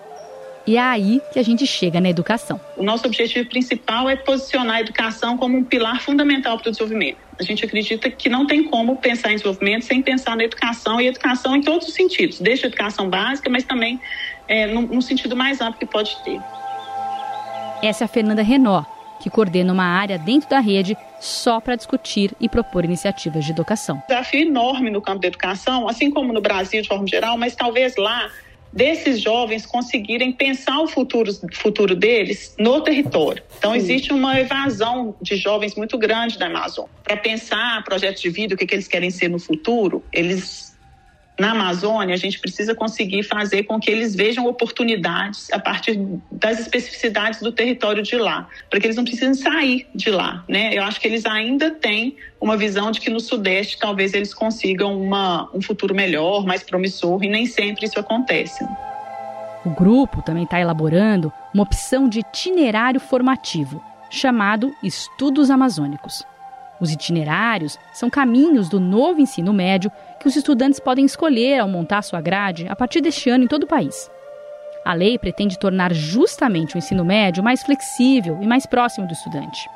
[0.66, 2.60] E é aí que a gente chega na educação.
[2.76, 7.18] O nosso objetivo principal é posicionar a educação como um pilar fundamental para o desenvolvimento.
[7.38, 11.06] A gente acredita que não tem como pensar em desenvolvimento sem pensar na educação e
[11.06, 13.98] educação em todos os sentidos, desde a educação básica, mas também
[14.46, 16.38] é, num, num sentido mais amplo que pode ter.
[17.82, 18.84] Essa é a Fernanda Renó,
[19.22, 24.02] que coordena uma área dentro da rede só para discutir e propor iniciativas de educação.
[24.08, 27.96] Desafio enorme no campo da educação, assim como no Brasil de forma geral, mas talvez
[27.96, 28.30] lá
[28.72, 33.42] desses jovens conseguirem pensar o futuro, futuro deles no território.
[33.58, 36.90] Então, existe uma evasão de jovens muito grande da Amazônia.
[37.02, 40.69] Para pensar projetos de vida, o que, que eles querem ser no futuro, eles
[41.40, 45.98] na Amazônia, a gente precisa conseguir fazer com que eles vejam oportunidades a partir
[46.30, 50.74] das especificidades do território de lá, para que eles não precisem sair de lá, né?
[50.74, 55.00] Eu acho que eles ainda têm uma visão de que no Sudeste talvez eles consigam
[55.00, 58.62] uma, um futuro melhor, mais promissor, e nem sempre isso acontece.
[59.64, 66.22] O grupo também está elaborando uma opção de itinerário formativo, chamado Estudos Amazônicos.
[66.80, 72.02] Os itinerários são caminhos do novo ensino médio que os estudantes podem escolher ao montar
[72.02, 74.10] sua grade a partir deste ano em todo o país.
[74.84, 79.68] A lei pretende tornar justamente o ensino médio mais flexível e mais próximo do estudante.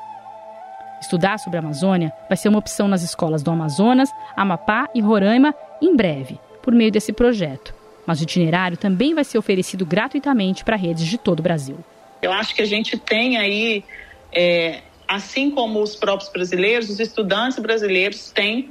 [0.99, 5.53] Estudar sobre a Amazônia vai ser uma opção nas escolas do Amazonas, Amapá e Roraima
[5.79, 7.75] em breve, por meio desse projeto.
[8.07, 11.77] Mas o itinerário também vai ser oferecido gratuitamente para redes de todo o Brasil.
[12.21, 13.83] Eu acho que a gente tem aí
[14.31, 18.69] é, assim como os próprios brasileiros, os estudantes brasileiros têm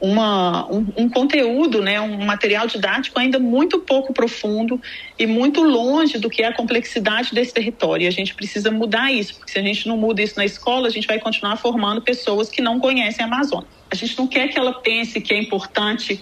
[0.00, 4.80] uma, um, um, conteúdo, né, um material didático ainda muito pouco profundo
[5.18, 8.04] e muito longe do que é a complexidade desse território.
[8.04, 10.88] E a gente precisa mudar isso, porque se a gente não muda isso na escola,
[10.88, 13.68] a gente vai continuar formando pessoas que não conhecem a Amazônia.
[13.90, 16.20] A gente não quer que ela pense que é importante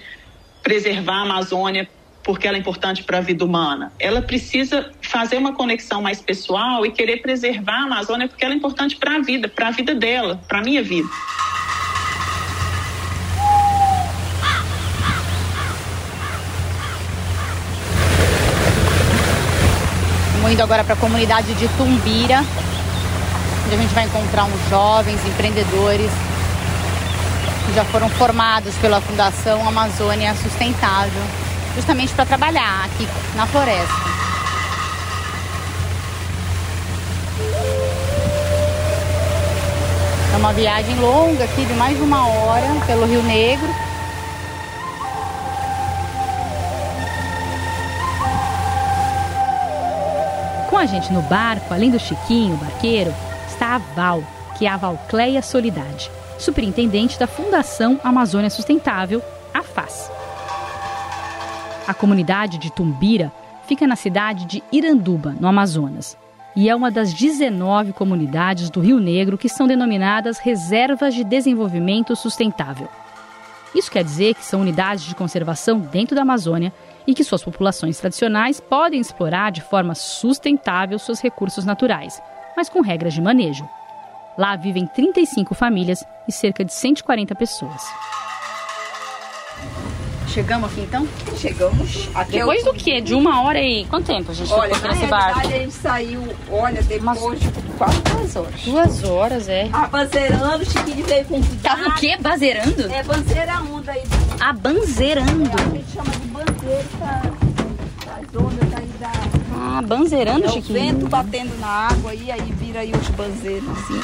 [0.62, 1.88] preservar a Amazônia
[2.24, 3.92] porque ela é importante para a vida humana.
[3.98, 8.56] Ela precisa fazer uma conexão mais pessoal e querer preservar a Amazônia porque ela é
[8.56, 11.08] importante para a vida, para a vida dela, para a minha vida.
[20.52, 22.44] Indo agora para a comunidade de Tumbira,
[23.64, 26.10] onde a gente vai encontrar uns jovens empreendedores
[27.64, 31.22] que já foram formados pela Fundação Amazônia Sustentável
[31.74, 34.12] justamente para trabalhar aqui na floresta.
[40.32, 43.68] É uma viagem longa aqui de mais de uma hora pelo Rio Negro.
[50.70, 53.14] Com a gente no barco, além do Chiquinho, o barqueiro,
[53.46, 54.24] está a Val,
[54.56, 60.10] que é a Valcleia Solidade, superintendente da Fundação Amazônia Sustentável, a FAS.
[61.86, 63.32] A comunidade de Tumbira
[63.66, 66.16] fica na cidade de Iranduba, no Amazonas,
[66.54, 72.14] e é uma das 19 comunidades do Rio Negro que são denominadas Reservas de Desenvolvimento
[72.14, 72.88] Sustentável.
[73.74, 76.72] Isso quer dizer que são unidades de conservação dentro da Amazônia
[77.04, 82.22] e que suas populações tradicionais podem explorar de forma sustentável seus recursos naturais,
[82.56, 83.68] mas com regras de manejo.
[84.38, 87.82] Lá vivem 35 famílias e cerca de 140 pessoas.
[90.32, 91.06] Chegamos aqui então?
[91.36, 92.08] Chegamos.
[92.14, 93.02] Aqui depois do quê?
[93.02, 93.84] De uma hora e.
[93.84, 95.40] Quanto tempo a gente olha, ficou nesse barco?
[95.40, 97.40] a gente saiu, olha, depois Mas...
[97.40, 98.62] de quase duas horas.
[98.64, 99.68] Duas horas, é.
[99.70, 102.16] Ah, banzeirando, o Chiquinho veio com Tava o quê?
[102.18, 102.90] Banzeirando?
[102.90, 104.02] É, banzeirando aí.
[104.40, 105.50] Ah, banzeirando.
[105.50, 107.22] É, a gente chama de banzeiro, tá?
[108.18, 109.12] As ondas aí da.
[109.54, 110.78] Ah, banzeirando, é, Chiquinho?
[110.78, 114.00] O vento batendo na água aí, aí vira aí os banzeiros assim.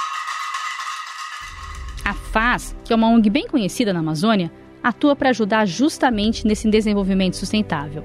[2.05, 6.69] A FAS, que é uma ONG bem conhecida na Amazônia, atua para ajudar justamente nesse
[6.69, 8.03] desenvolvimento sustentável.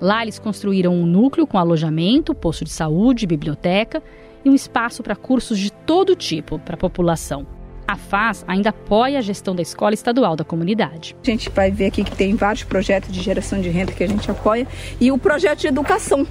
[0.00, 4.02] Lá eles construíram um núcleo com alojamento, posto de saúde, biblioteca
[4.44, 7.46] e um espaço para cursos de todo tipo para a população.
[7.86, 11.16] A FAS ainda apoia a gestão da escola estadual da comunidade.
[11.22, 14.08] A gente vai ver aqui que tem vários projetos de geração de renda que a
[14.08, 14.66] gente apoia
[15.00, 16.26] e o projeto de educação,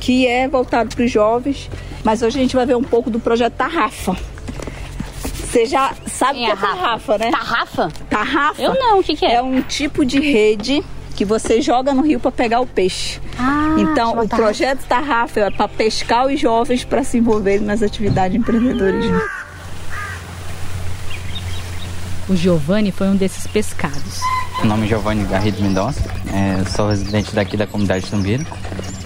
[0.00, 1.70] que é voltado para os jovens.
[2.04, 4.31] Mas hoje a gente vai ver um pouco do projeto Tarrafa.
[5.52, 7.30] Você já sabe o que é tarrafa, né?
[7.30, 7.92] Tarrafa?
[8.08, 8.62] Tarrafa.
[8.62, 9.34] Eu não, o que, que é?
[9.34, 10.82] É um tipo de rede
[11.14, 13.20] que você joga no rio para pegar o peixe.
[13.38, 18.32] Ah, então, o projeto Tarrafa é para pescar os jovens para se envolverem nas atividades
[18.32, 19.20] de empreendedorismo.
[22.30, 24.22] O Giovanni foi um desses pescados.
[24.60, 26.00] Meu nome é Giovanni Garrido Mendonça,
[26.32, 28.46] é, sou residente daqui da comunidade de Tumbira.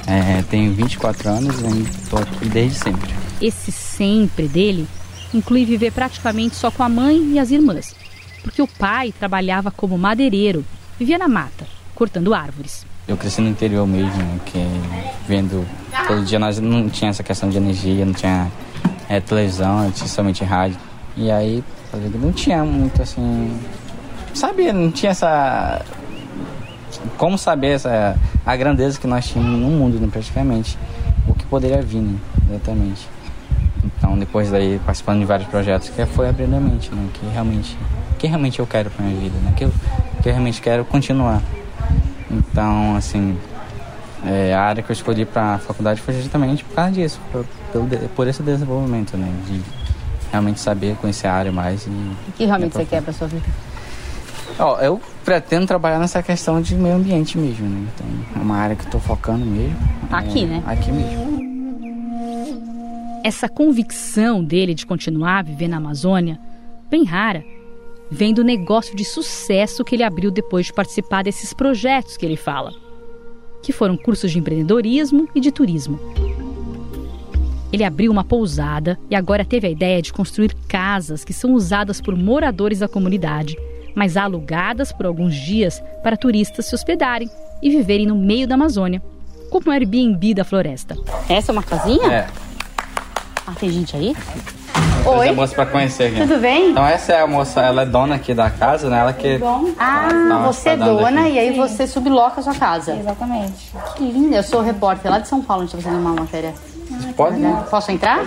[0.07, 3.13] É, tenho 24 anos e estou aqui desde sempre.
[3.43, 4.87] Esse sempre dele
[5.35, 7.95] inclui viver praticamente só com a mãe e as irmãs,
[8.43, 10.65] porque o pai trabalhava como madeireiro,
[10.99, 12.87] vivia na mata, cortando árvores.
[13.09, 14.59] Eu cresci no interior mesmo, que
[15.29, 15.67] vendo
[16.09, 18.51] todo dia nós não tinha essa questão de energia, não tinha
[19.09, 20.79] é, televisão, tinha somente rádio.
[21.17, 21.63] E aí
[22.21, 23.59] não tinha muito assim,
[24.35, 25.83] sabia, não tinha essa
[27.17, 30.79] como saber essa a grandeza que nós tínhamos no mundo, né, praticamente,
[31.27, 32.19] o que poderia vir, né,
[32.51, 33.09] exatamente.
[33.99, 37.09] Então, depois daí, participando de vários projetos, que foi abrindo a mente, né?
[37.15, 37.77] Que realmente,
[38.19, 39.53] que realmente eu quero para minha vida, né?
[39.57, 39.73] Que eu,
[40.23, 41.43] que eu realmente quero continuar.
[42.31, 43.39] Então, assim,
[44.25, 47.45] é, a área que eu escolhi para a faculdade foi justamente por causa disso, por,
[47.73, 49.33] por, por, esse desenvolvimento, né?
[49.47, 49.61] De
[50.31, 51.91] realmente saber conhecer a área mais e...
[51.91, 53.47] O que realmente você quer para sua vida?
[54.59, 57.87] Ó, eu pretendo trabalhar nessa questão de meio ambiente mesmo, né?
[57.95, 58.07] Então,
[58.41, 59.77] é uma área que estou focando mesmo.
[60.11, 60.63] Aqui, é, né?
[60.67, 61.56] Aqui mesmo.
[63.27, 66.39] Essa convicção dele de continuar a viver na Amazônia,
[66.89, 67.45] bem rara,
[68.09, 72.37] vem do negócio de sucesso que ele abriu depois de participar desses projetos que ele
[72.37, 72.73] fala,
[73.65, 75.99] que foram cursos de empreendedorismo e de turismo.
[77.73, 82.01] Ele abriu uma pousada e agora teve a ideia de construir casas que são usadas
[82.01, 83.57] por moradores da comunidade,
[83.93, 87.29] mas alugadas por alguns dias para turistas se hospedarem
[87.61, 89.03] e viverem no meio da Amazônia,
[89.51, 90.97] como o Airbnb da floresta.
[91.29, 92.13] Essa é uma casinha?
[92.13, 92.46] É.
[93.47, 94.17] Ah, tem gente aí?
[95.07, 95.29] Oi.
[95.29, 96.21] a moça pra conhecer aqui.
[96.21, 96.71] Tudo bem?
[96.73, 98.99] Então essa é a moça, ela é dona aqui da casa, né?
[98.99, 99.39] Ela que.
[99.79, 101.31] Ah, tá você é dona aqui.
[101.35, 102.97] e aí você subloca a sua casa.
[102.97, 103.73] Exatamente.
[103.97, 104.37] Que linda.
[104.37, 106.53] Eu sou repórter lá de São Paulo, a gente tá fazendo uma matéria.
[107.17, 107.37] Pode?
[107.71, 108.25] Posso entrar?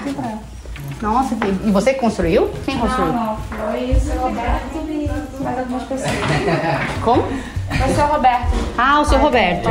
[1.01, 2.49] Nossa, que- e você construiu?
[2.65, 3.11] Quem construiu?
[3.13, 3.37] Não, não.
[3.37, 6.11] Foi o seu Roberto e mais algumas pessoas.
[7.03, 7.23] Como?
[7.23, 8.47] Foi o seu Roberto.
[8.77, 9.69] Ah, o seu Roberto.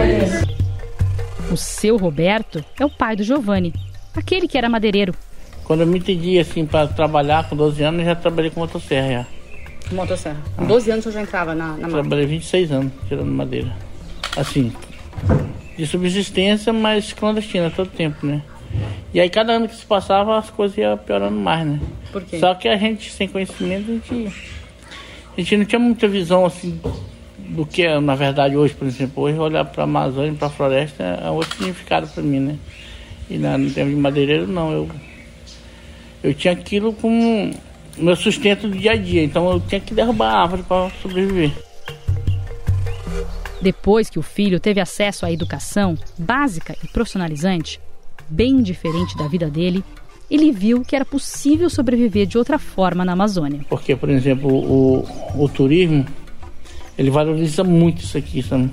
[1.50, 3.74] O seu Roberto é o pai do Giovanni,
[4.14, 5.14] aquele que era madeireiro.
[5.68, 9.12] Quando eu me entendi assim para trabalhar com 12 anos, eu já trabalhei com motosserra
[9.12, 9.26] já.
[9.94, 10.38] Motosserra.
[10.56, 11.88] Com 12 anos eu já entrava na, na.
[11.90, 13.76] Trabalhei 26 anos tirando madeira.
[14.34, 14.72] Assim,
[15.76, 18.40] de subsistência, mas clandestina todo tempo, né?
[19.12, 21.78] E aí cada ano que se passava as coisas iam piorando mais, né?
[22.10, 22.38] Por quê?
[22.38, 24.32] Só que a gente, sem conhecimento, a gente,
[25.36, 26.80] a gente não tinha muita visão assim
[27.36, 29.22] do que é, na verdade, hoje, por exemplo.
[29.22, 32.58] Hoje olhar para a Amazônia, para a floresta é outro significado para mim, né?
[33.28, 34.72] E na, no tempo de madeireiro, não.
[34.72, 34.88] Eu,
[36.22, 37.52] eu tinha aquilo como
[37.96, 39.24] meu sustento do dia a dia.
[39.24, 41.52] Então eu tinha que derrubar a árvore para sobreviver.
[43.60, 47.80] Depois que o filho teve acesso à educação básica e profissionalizante,
[48.28, 49.82] bem diferente da vida dele,
[50.30, 53.60] ele viu que era possível sobreviver de outra forma na Amazônia.
[53.68, 55.04] Porque, por exemplo, o,
[55.34, 56.06] o turismo,
[56.96, 58.70] ele valoriza muito isso aqui, sabe?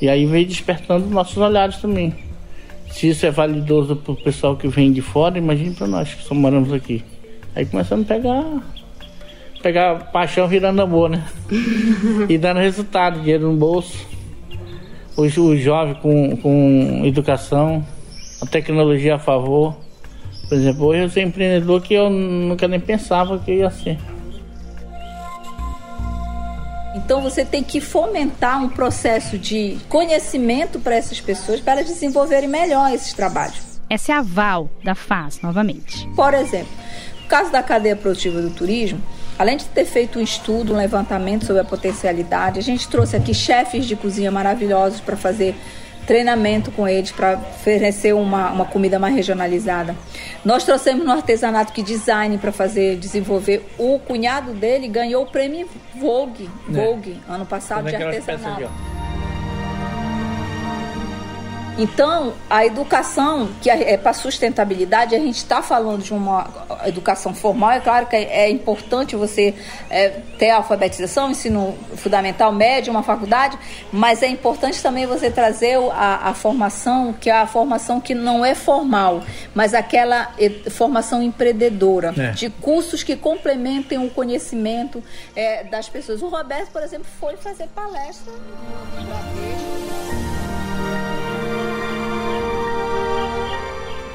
[0.00, 2.14] E aí veio despertando nossos olhares também.
[2.90, 6.22] Se isso é validoso para o pessoal que vem de fora, imagine para nós que
[6.22, 7.02] só moramos aqui.
[7.54, 8.44] Aí começamos a pegar,
[9.62, 11.24] pegar paixão virando amor, né?
[12.28, 14.06] e dando resultado, dinheiro no bolso.
[15.16, 17.84] Hoje o jovem com, com educação,
[18.40, 19.76] a tecnologia a favor.
[20.48, 23.98] Por exemplo, hoje eu sou empreendedor que eu nunca nem pensava que ia ser.
[26.94, 32.92] Então você tem que fomentar um processo de conhecimento para essas pessoas para desenvolverem melhor
[32.92, 33.80] esses trabalhos.
[33.88, 36.08] Essa é a Val da FAS, novamente.
[36.14, 36.72] Por exemplo,
[37.22, 39.00] no caso da cadeia produtiva do turismo,
[39.38, 43.34] além de ter feito um estudo, um levantamento sobre a potencialidade, a gente trouxe aqui
[43.34, 45.56] chefes de cozinha maravilhosos para fazer
[46.06, 49.94] treinamento com eles para oferecer uma, uma comida mais regionalizada.
[50.44, 53.66] Nós trouxemos no artesanato que design para fazer desenvolver.
[53.78, 56.72] O cunhado dele ganhou o prêmio Vogue, É.
[56.72, 58.89] Vogue ano passado de Também aquelas peças artesanato.
[61.80, 66.46] Então, a educação, que é, para sustentabilidade, a gente está falando de uma
[66.84, 67.70] educação formal.
[67.70, 69.54] É claro que é, é importante você
[69.88, 73.58] é, ter alfabetização, ensino fundamental, médio, uma faculdade,
[73.90, 78.44] mas é importante também você trazer a, a formação, que é a formação que não
[78.44, 79.22] é formal,
[79.54, 80.34] mas aquela
[80.70, 82.32] formação empreendedora, é.
[82.32, 85.02] de cursos que complementem o conhecimento
[85.34, 86.20] é, das pessoas.
[86.20, 88.34] O Roberto, por exemplo, foi fazer palestra.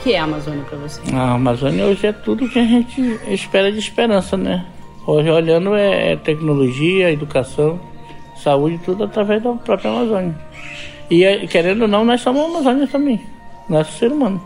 [0.06, 1.01] Que é a Amazônia para você?
[1.12, 4.64] A Amazônia hoje é tudo que a gente espera de esperança, né?
[5.08, 7.80] Hoje olhando é, é tecnologia, educação,
[8.38, 10.36] saúde, tudo através da própria Amazônia.
[11.10, 13.20] E é, querendo ou não, nós somos Amazônia também,
[13.68, 14.39] nós ser humano.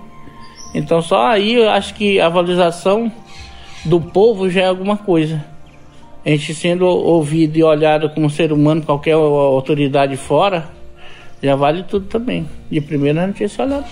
[0.73, 3.11] Então só aí eu acho que a valorização
[3.83, 5.43] do povo já é alguma coisa.
[6.25, 10.69] A gente sendo ouvido e olhado como ser humano, qualquer autoridade fora,
[11.43, 12.47] já vale tudo também.
[12.71, 13.85] De primeiro a gente tinha esse olhado.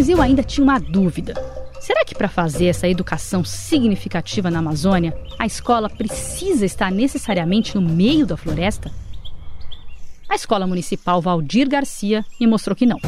[0.00, 1.34] Mas eu ainda tinha uma dúvida.
[1.78, 7.82] Será que para fazer essa educação significativa na Amazônia, a escola precisa estar necessariamente no
[7.82, 8.90] meio da floresta?
[10.26, 12.98] A Escola Municipal Valdir Garcia me mostrou que não.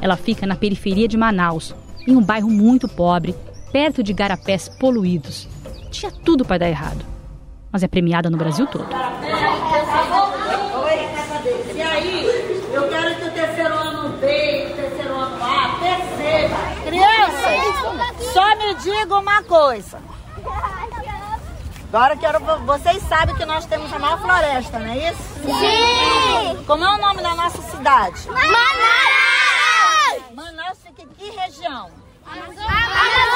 [0.00, 1.74] Ela fica na periferia de Manaus,
[2.08, 3.34] em um bairro muito pobre,
[3.70, 5.46] perto de garapés poluídos.
[5.90, 7.04] Tinha tudo para dar errado,
[7.70, 8.88] mas é premiada no Brasil todo.
[18.32, 20.00] Só me diga uma coisa.
[21.92, 22.40] Agora quero.
[22.64, 25.22] Vocês sabem que nós temos a maior floresta, não é isso?
[25.42, 26.64] Sim!
[26.66, 28.26] Como é o nome da nossa cidade?
[28.28, 28.62] Manaus!
[30.34, 31.90] Manaus fica em que região?
[32.24, 33.31] Amazonas!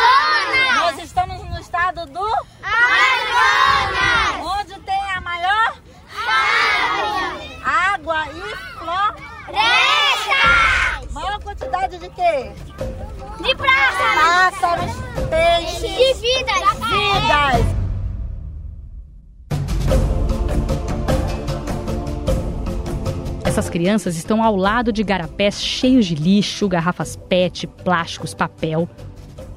[23.86, 28.88] Crianças estão ao lado de garapés cheios de lixo, garrafas PET, plásticos, papel.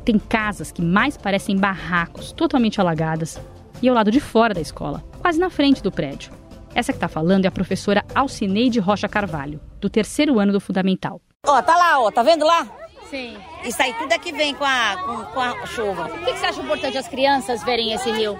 [0.06, 3.42] Tem casas que mais parecem barracos, totalmente alagadas,
[3.82, 6.32] e ao lado de fora da escola, quase na frente do prédio.
[6.76, 11.20] Essa que está falando é a professora Alcineide Rocha Carvalho, do terceiro ano do Fundamental.
[11.48, 12.68] Ó, tá lá, ó, tá vendo lá?
[13.10, 13.36] Sim.
[13.64, 16.08] Isso aí tudo é que vem com a, com, com a chuva.
[16.08, 18.38] Por que, que você acha importante as crianças verem esse rio?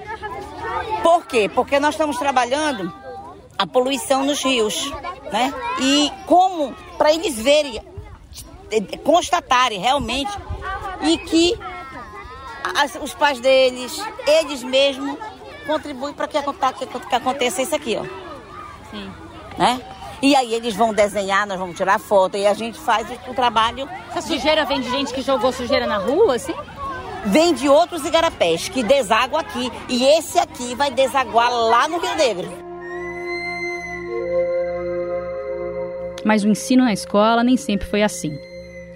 [1.02, 1.50] Por quê?
[1.50, 2.94] Porque nós estamos trabalhando
[3.60, 4.90] a poluição nos rios,
[5.34, 5.54] né?
[5.82, 7.82] E como para eles verem,
[9.04, 10.32] constatarem realmente
[11.02, 11.60] e que
[12.78, 15.18] as, os pais deles, eles mesmos
[15.68, 18.04] contribuem para que, que, aconteça isso aqui, ó.
[18.90, 19.12] Sim.
[19.58, 19.82] Né?
[20.22, 23.90] E aí eles vão desenhar, nós vamos tirar foto e a gente faz o trabalho.
[24.10, 26.56] Essa sujeira vem de gente que jogou sujeira na rua, assim?
[27.26, 29.70] Vem de outros igarapés que desaguam aqui.
[29.90, 32.69] E esse aqui vai desaguar lá no Rio Negro.
[36.30, 38.38] Mas o ensino na escola nem sempre foi assim.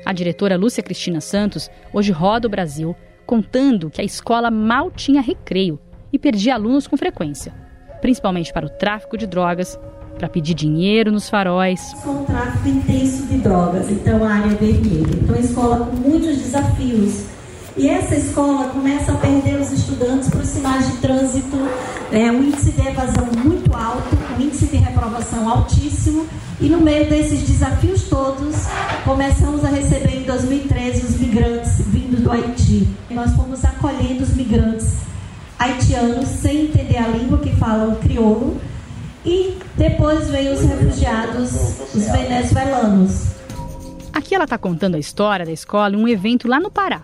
[0.06, 5.20] A diretora Lúcia Cristina Santos hoje roda o Brasil contando que a escola mal tinha
[5.20, 5.80] recreio
[6.12, 7.52] e perdia alunos com frequência,
[8.02, 9.80] principalmente para o tráfico de drogas,
[10.16, 11.96] para pedir dinheiro nos faróis.
[12.04, 15.18] Com tráfico intenso de drogas, então a área vermelha.
[15.20, 17.26] Então a escola com muitos desafios.
[17.76, 21.58] E essa escola começa a perder os estudantes para os sinais de trânsito,
[22.12, 23.53] é, um índice de evasão muito alto, um
[25.04, 26.26] reprovação altíssimo
[26.62, 28.56] e no meio desses desafios todos,
[29.04, 32.88] começamos a receber em 2013 os migrantes vindos do Haiti.
[33.10, 35.00] Nós fomos acolhendo os migrantes
[35.60, 38.58] haitianos sem entender a língua que falam crioulo.
[39.26, 41.52] E depois veio os refugiados,
[41.94, 43.28] os venezuelanos.
[44.14, 47.04] Aqui ela está contando a história da escola em um evento lá no Pará.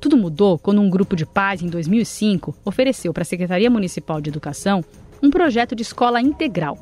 [0.00, 4.30] Tudo mudou quando um grupo de pais, em 2005, ofereceu para a Secretaria Municipal de
[4.30, 4.84] Educação
[5.22, 6.76] um projeto de escola integral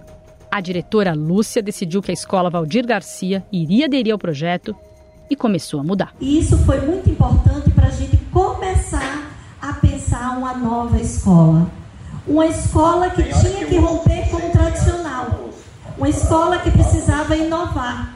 [0.53, 4.77] a diretora Lúcia decidiu que a escola Valdir Garcia iria aderir ao projeto
[5.31, 6.15] e começou a mudar.
[6.21, 9.33] E isso foi muito importante para a gente começar
[9.63, 11.67] a pensar uma nova escola.
[12.27, 15.49] Uma escola que tinha que romper com o tradicional.
[15.97, 18.15] Uma escola que precisava inovar.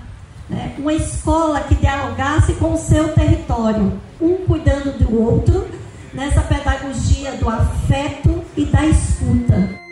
[0.51, 0.74] Né?
[0.78, 3.99] Uma escola que dialogasse com o seu território.
[4.20, 5.66] Um cuidando do outro,
[6.12, 9.86] nessa pedagogia do afeto e da escuta.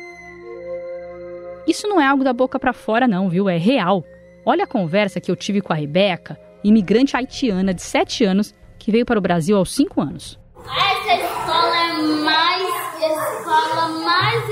[1.67, 3.49] Isso não é algo da boca para fora, não, viu?
[3.49, 4.05] É real.
[4.45, 8.91] Olha a conversa que eu tive com a Rebeca, imigrante haitiana de 7 anos que
[8.91, 10.39] veio para o Brasil aos 5 anos.
[10.65, 11.93] Essa escola é
[12.23, 14.45] mais escola mais,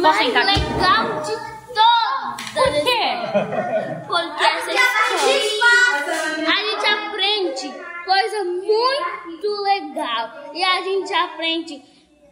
[0.00, 1.32] mais legal de
[1.74, 2.52] todas.
[2.54, 3.04] Por quê?
[4.06, 4.72] Porque essa
[5.30, 6.12] escola
[6.46, 7.74] a gente aprende
[8.04, 10.30] coisa muito legal.
[10.54, 11.82] E a gente aprende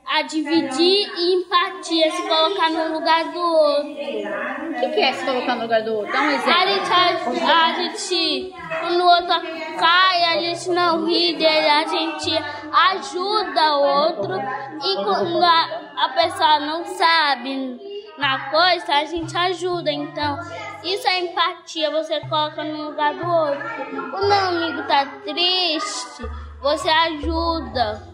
[0.06, 3.90] a dividir e empatia, se colocar no lugar do outro.
[3.90, 6.12] O que, que é se colocar no lugar do outro?
[6.12, 6.52] Dá um exemplo.
[6.52, 9.40] A gente, a, a gente, quando o outro
[9.78, 14.34] cai, a gente não ri dele, a gente ajuda o outro.
[14.82, 17.78] E quando a, a pessoa não sabe
[18.18, 19.92] na coisa, a gente ajuda.
[19.92, 20.38] Então,
[20.82, 24.16] isso é empatia, você coloca no lugar do outro.
[24.16, 26.28] O meu amigo tá triste,
[26.60, 28.09] você ajuda.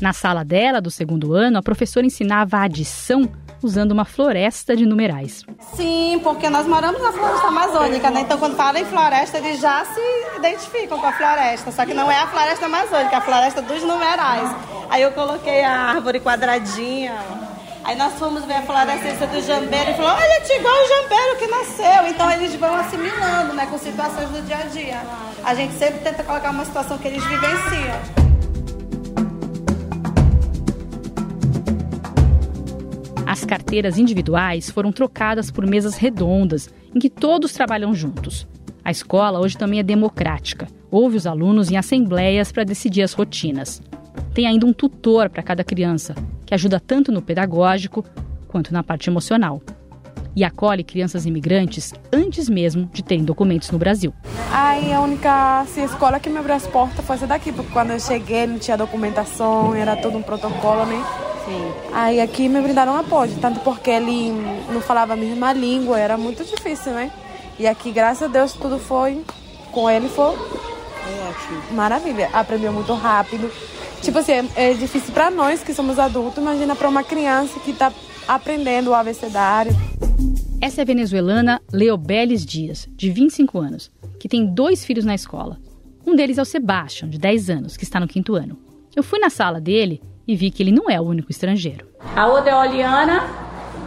[0.00, 3.28] Na sala dela, do segundo ano, a professora ensinava a adição
[3.62, 5.44] usando uma floresta de numerais.
[5.74, 8.22] Sim, porque nós moramos na floresta amazônica, né?
[8.22, 11.70] Então, quando fala em floresta, eles já se identificam com a floresta.
[11.70, 14.50] Só que não é a floresta amazônica, é a floresta dos numerais.
[14.88, 17.14] Aí eu coloquei a árvore quadradinha.
[17.84, 21.36] Aí nós fomos ver a florescência do jambeiro e falou, olha, te igual o jambeiro
[21.38, 22.06] que nasceu.
[22.08, 25.02] Então eles vão assimilando, né, com situações do dia a dia.
[25.44, 28.29] A gente sempre tenta colocar uma situação que eles vivenciam.
[33.30, 38.44] As carteiras individuais foram trocadas por mesas redondas, em que todos trabalham juntos.
[38.84, 40.66] A escola hoje também é democrática.
[40.90, 43.80] Ouve os alunos em assembleias para decidir as rotinas.
[44.34, 46.12] Tem ainda um tutor para cada criança,
[46.44, 48.04] que ajuda tanto no pedagógico
[48.48, 49.62] quanto na parte emocional.
[50.34, 54.12] E acolhe crianças imigrantes antes mesmo de terem documentos no Brasil.
[54.52, 57.92] Aí a única assim, escola que me abriu as portas foi essa daqui, porque quando
[57.92, 61.29] eu cheguei não tinha documentação, era todo um protocolo, né?
[61.50, 61.72] Sim.
[61.92, 64.30] Aí aqui me brindaram apoio, tanto porque ele
[64.72, 67.10] não falava a mesma língua, era muito difícil, né?
[67.58, 69.22] E aqui, graças a Deus, tudo foi
[69.72, 70.34] com ele foi
[71.28, 71.62] ótimo.
[71.72, 72.28] Maravilha.
[72.32, 73.50] Aprendeu muito rápido.
[74.00, 77.72] Tipo assim, é, é difícil para nós que somos adultos, imagina para uma criança que
[77.72, 77.92] está
[78.26, 79.72] aprendendo o abecedário.
[80.60, 85.58] Essa é a venezuelana Leobelis Dias, de 25 anos, que tem dois filhos na escola.
[86.06, 88.58] Um deles é o Sebastian, de 10 anos, que está no quinto ano.
[88.94, 91.84] Eu fui na sala dele e vi que ele não é o único estrangeiro.
[92.14, 93.24] A outra é a Oliana.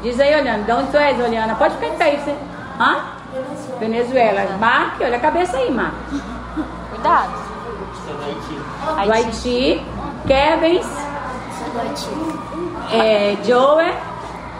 [0.02, 1.56] Diz aí, Oliana, de onde tu és, Oliana?
[1.56, 2.36] Pode ficar aí, você.
[2.78, 2.98] Hã?
[3.80, 4.58] Venezuela.
[4.60, 6.22] Marque, olha a cabeça aí, Marque.
[6.90, 7.32] Cuidado.
[9.06, 9.82] Do Haiti.
[10.28, 10.86] Kevins.
[11.72, 12.94] Do Haiti.
[12.94, 13.86] É, Joe.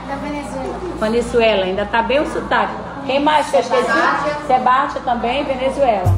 [0.08, 0.80] Da Venezuela.
[1.02, 2.74] Venezuela, ainda tá bem o sotaque.
[3.06, 3.92] Quem mais esqueci?
[4.48, 6.18] Sebastião também, Venezuela.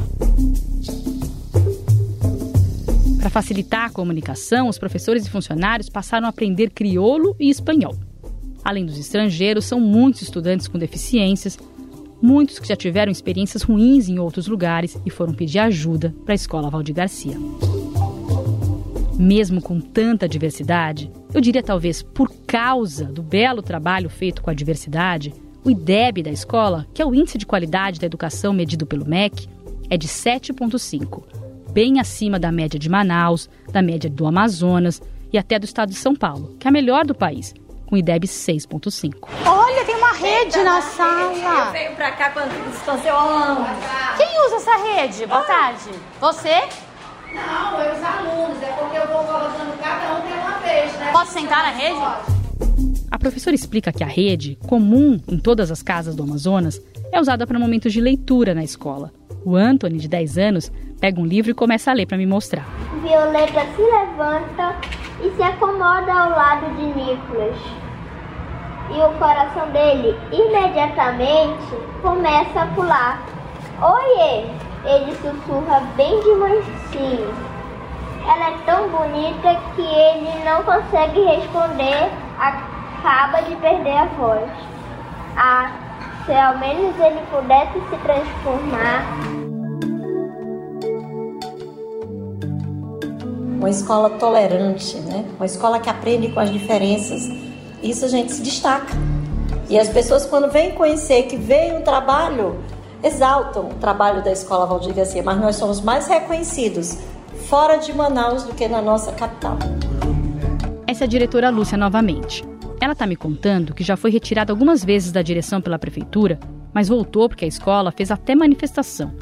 [3.26, 7.92] Para facilitar a comunicação, os professores e funcionários passaram a aprender crioulo e espanhol.
[8.64, 11.58] Além dos estrangeiros, são muitos estudantes com deficiências,
[12.22, 16.36] muitos que já tiveram experiências ruins em outros lugares e foram pedir ajuda para a
[16.36, 17.36] escola Valdir Garcia.
[19.18, 24.54] Mesmo com tanta diversidade, eu diria talvez por causa do belo trabalho feito com a
[24.54, 29.04] diversidade, o IDEB da escola, que é o índice de qualidade da educação medido pelo
[29.04, 29.48] MEC,
[29.90, 31.45] é de 7,5
[31.76, 35.96] bem acima da média de Manaus, da média do Amazonas e até do estado de
[35.96, 37.54] São Paulo, que é a melhor do país,
[37.84, 39.28] com IDEB 6.5.
[39.44, 41.66] Olha, tem uma rede na sala.
[41.66, 43.66] Eu venho pra cá quando distância eu amo.
[44.16, 45.26] Quem usa essa rede?
[45.26, 45.90] Boa tarde.
[46.18, 46.62] Você?
[47.34, 48.62] Não, eu os alunos.
[48.62, 51.12] É porque eu vou colocando cada um de uma vez, né?
[51.12, 52.00] Posso sentar na rede?
[53.10, 56.80] A professora explica que a rede, comum em todas as casas do Amazonas,
[57.12, 59.12] é usada para momentos de leitura na escola.
[59.44, 62.66] O Anthony, de 10 anos, pega um livro e começa a ler para me mostrar.
[63.02, 64.74] Violeta se levanta
[65.22, 67.56] e se acomoda ao lado de Nicholas.
[68.90, 73.26] E o coração dele imediatamente começa a pular.
[73.80, 74.44] Oiê!
[74.84, 77.34] Ele sussurra bem de mansinho.
[78.24, 84.50] Ela é tão bonita que ele não consegue responder, acaba de perder a voz.
[85.36, 85.85] Ah,
[86.26, 89.06] se ao menos ele pudesse se transformar.
[93.58, 95.24] Uma escola tolerante, né?
[95.36, 97.30] Uma escola que aprende com as diferenças.
[97.82, 98.92] Isso a gente se destaca.
[99.70, 102.56] E as pessoas quando vêm conhecer que veio um trabalho,
[103.02, 106.98] exaltam o trabalho da Escola Valdir Garcia, mas nós somos mais reconhecidos
[107.48, 109.56] fora de Manaus do que na nossa capital.
[110.86, 112.44] Essa é a diretora Lúcia novamente.
[112.80, 116.38] Ela está me contando que já foi retirada algumas vezes da direção pela prefeitura,
[116.74, 119.14] mas voltou porque a escola fez até manifestação.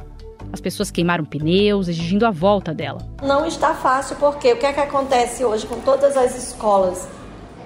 [0.52, 2.98] As pessoas queimaram pneus, exigindo a volta dela.
[3.22, 7.08] Não está fácil porque o que é que acontece hoje com todas as escolas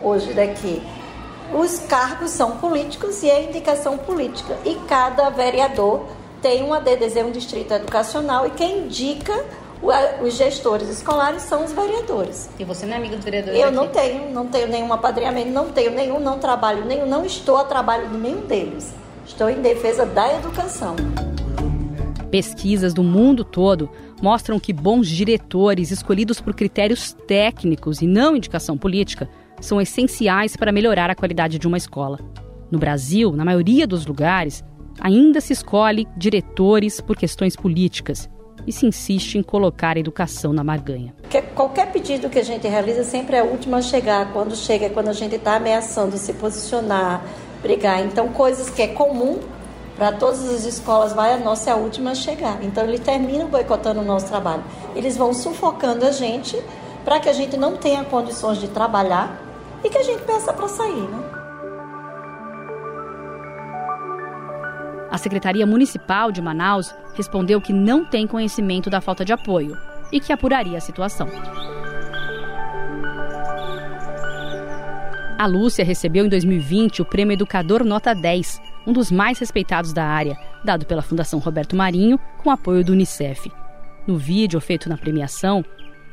[0.02, 0.82] hoje daqui?
[1.52, 4.58] Os cargos são políticos e é indicação política.
[4.66, 6.06] E cada vereador
[6.42, 9.44] tem um ADDZ, um distrito educacional, e quem indica
[9.80, 12.50] Os gestores escolares são os vereadores.
[12.58, 13.58] E você não é amiga dos vereadores?
[13.58, 13.76] Eu aqui?
[13.76, 17.64] não tenho, não tenho nenhum apadrinhamento, não tenho nenhum, não trabalho nenhum, não estou a
[17.64, 18.92] trabalho de nenhum deles.
[19.24, 20.96] Estou em defesa da educação.
[22.30, 23.88] Pesquisas do mundo todo
[24.20, 30.72] mostram que bons diretores escolhidos por critérios técnicos e não indicação política são essenciais para
[30.72, 32.18] melhorar a qualidade de uma escola.
[32.70, 34.62] No Brasil, na maioria dos lugares,
[35.00, 38.28] ainda se escolhe diretores por questões políticas
[38.68, 41.14] e se insiste em colocar a educação na marganha.
[41.54, 44.30] Qualquer pedido que a gente realiza sempre é a última a chegar.
[44.30, 47.22] Quando chega é quando a gente está ameaçando se posicionar,
[47.62, 48.04] brigar.
[48.04, 49.38] Então, coisas que é comum
[49.96, 52.62] para todas as escolas, vai a nossa é a última a chegar.
[52.62, 54.62] Então, eles terminam boicotando o nosso trabalho.
[54.94, 56.62] Eles vão sufocando a gente
[57.04, 59.42] para que a gente não tenha condições de trabalhar
[59.82, 61.27] e que a gente peça para sair, né?
[65.10, 69.76] A Secretaria Municipal de Manaus respondeu que não tem conhecimento da falta de apoio
[70.12, 71.28] e que apuraria a situação.
[75.38, 80.04] A Lúcia recebeu em 2020 o Prêmio Educador Nota 10, um dos mais respeitados da
[80.04, 83.50] área, dado pela Fundação Roberto Marinho, com apoio do Unicef.
[84.06, 85.64] No vídeo feito na premiação,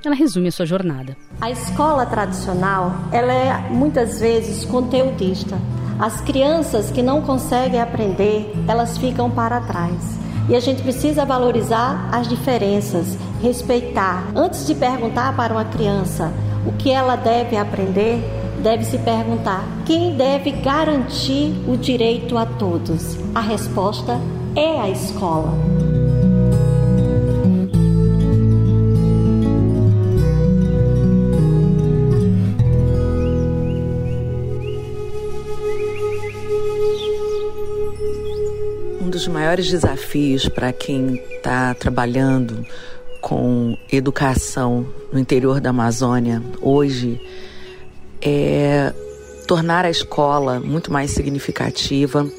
[0.08, 1.16] ela resume a sua jornada.
[1.41, 5.58] A escola tradicional, ela é muitas vezes conteudista.
[5.99, 10.18] As crianças que não conseguem aprender, elas ficam para trás.
[10.47, 14.28] E a gente precisa valorizar as diferenças, respeitar.
[14.36, 16.32] Antes de perguntar para uma criança
[16.68, 18.20] o que ela deve aprender,
[18.62, 23.18] deve se perguntar quem deve garantir o direito a todos.
[23.34, 24.20] A resposta
[24.56, 25.75] é a escola.
[39.16, 42.66] Dos maiores desafios para quem está trabalhando
[43.22, 47.18] com educação no interior da Amazônia hoje
[48.22, 48.93] é
[49.47, 52.30] tornar a escola muito mais significativa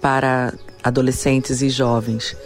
[0.00, 2.36] para adolescentes e jovens.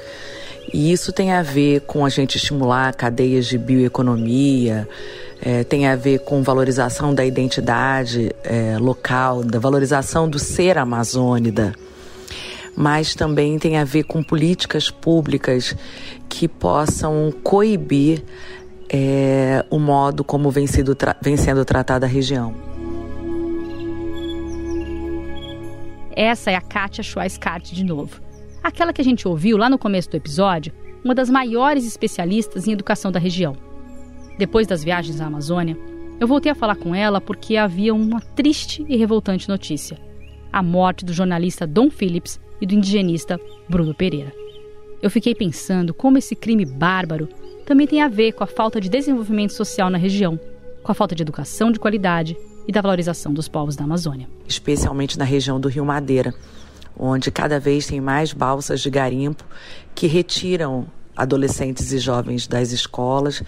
[0.73, 4.89] E isso tem a ver com a gente estimular cadeias de bioeconomia,
[5.43, 11.75] é, tem a ver com valorização da identidade é, local, da valorização do ser amazônida,
[12.77, 15.75] mas também tem a ver com políticas públicas
[16.29, 18.23] que possam coibir
[18.89, 22.55] é, o modo como vem, sido vem sendo tratada a região.
[26.15, 28.21] Essa é a Kátia Schweizkart de novo.
[28.63, 30.73] Aquela que a gente ouviu lá no começo do episódio,
[31.05, 33.57] uma das maiores especialistas em educação da região.
[34.39, 35.77] Depois das viagens à Amazônia,
[36.19, 39.99] eu voltei a falar com ela porque havia uma triste e revoltante notícia:
[40.53, 44.33] a morte do jornalista Dom Phillips e do indigenista Bruno Pereira.
[45.03, 47.29] Eu fiquei pensando como esse crime bárbaro
[47.65, 50.39] também tem a ver com a falta de desenvolvimento social na região,
[50.83, 52.37] com a falta de educação de qualidade
[52.67, 54.29] e da valorização dos povos da Amazônia.
[54.47, 56.35] Especialmente na região do Rio Madeira,
[56.99, 59.45] onde cada vez tem mais balsas de garimpo
[59.95, 60.87] que retiram
[61.17, 63.43] adolescentes e jovens das escolas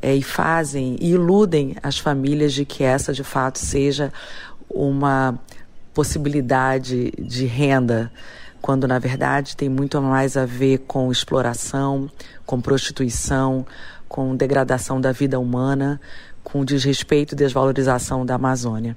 [0.00, 4.12] é, e fazem e iludem as famílias de que essa de fato seja
[4.68, 5.38] uma
[5.98, 8.08] possibilidade de renda,
[8.62, 12.08] quando na verdade tem muito mais a ver com exploração,
[12.46, 13.66] com prostituição,
[14.08, 16.00] com degradação da vida humana,
[16.44, 18.96] com desrespeito e desvalorização da Amazônia.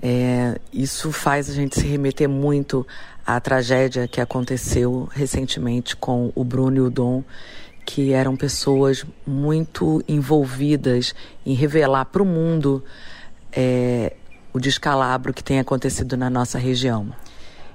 [0.00, 2.86] É, isso faz a gente se remeter muito
[3.26, 7.24] à tragédia que aconteceu recentemente com o Bruno e o Dom,
[7.84, 11.12] que eram pessoas muito envolvidas
[11.44, 12.84] em revelar para o mundo
[13.50, 14.12] é,
[14.54, 17.12] o descalabro que tem acontecido na nossa região.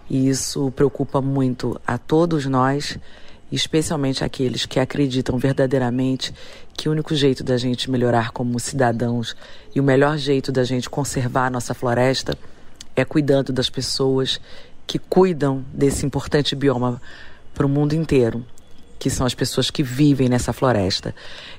[0.09, 2.97] E isso preocupa muito a todos nós,
[3.51, 6.33] especialmente aqueles que acreditam verdadeiramente
[6.73, 9.35] que o único jeito da gente melhorar como cidadãos
[9.75, 12.37] e o melhor jeito da gente conservar a nossa floresta
[12.95, 14.39] é cuidando das pessoas
[14.87, 17.01] que cuidam desse importante bioma
[17.53, 18.45] para o mundo inteiro,
[18.97, 21.13] que são as pessoas que vivem nessa floresta.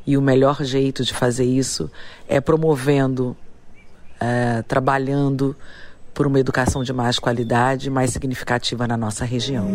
[0.06, 1.90] E o melhor jeito de fazer isso
[2.26, 3.36] é promovendo
[4.20, 5.56] é, trabalhando
[6.12, 9.66] por uma educação de mais qualidade, mais significativa na nossa região.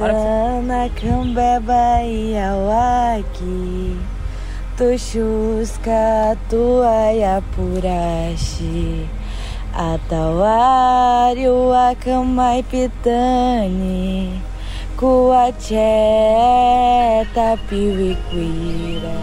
[0.00, 3.96] Na cambeba e awaki
[4.76, 9.06] Tushusca tuaya purashi
[9.76, 14.40] Atawari wakamai pitani
[14.96, 15.58] Kuacheta
[17.68, 19.20] piwiquira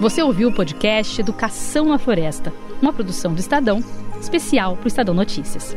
[0.00, 3.82] Você ouviu o podcast Educação na Floresta, uma produção do Estadão,
[4.20, 5.76] especial para o Estadão Notícias.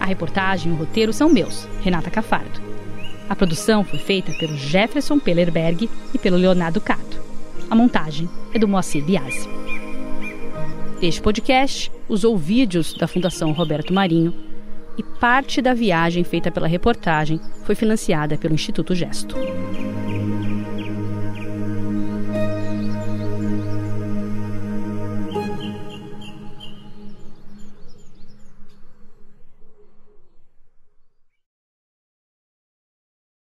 [0.00, 2.60] A reportagem e o roteiro são meus, Renata Cafardo.
[3.28, 7.20] A produção foi feita pelo Jefferson Pellerberg e pelo Leonardo Cato.
[7.68, 9.48] A montagem é do Moacir Biasi.
[11.02, 14.34] Este podcast usou vídeos da Fundação Roberto Marinho
[14.96, 19.36] e parte da viagem feita pela reportagem foi financiada pelo Instituto Gesto.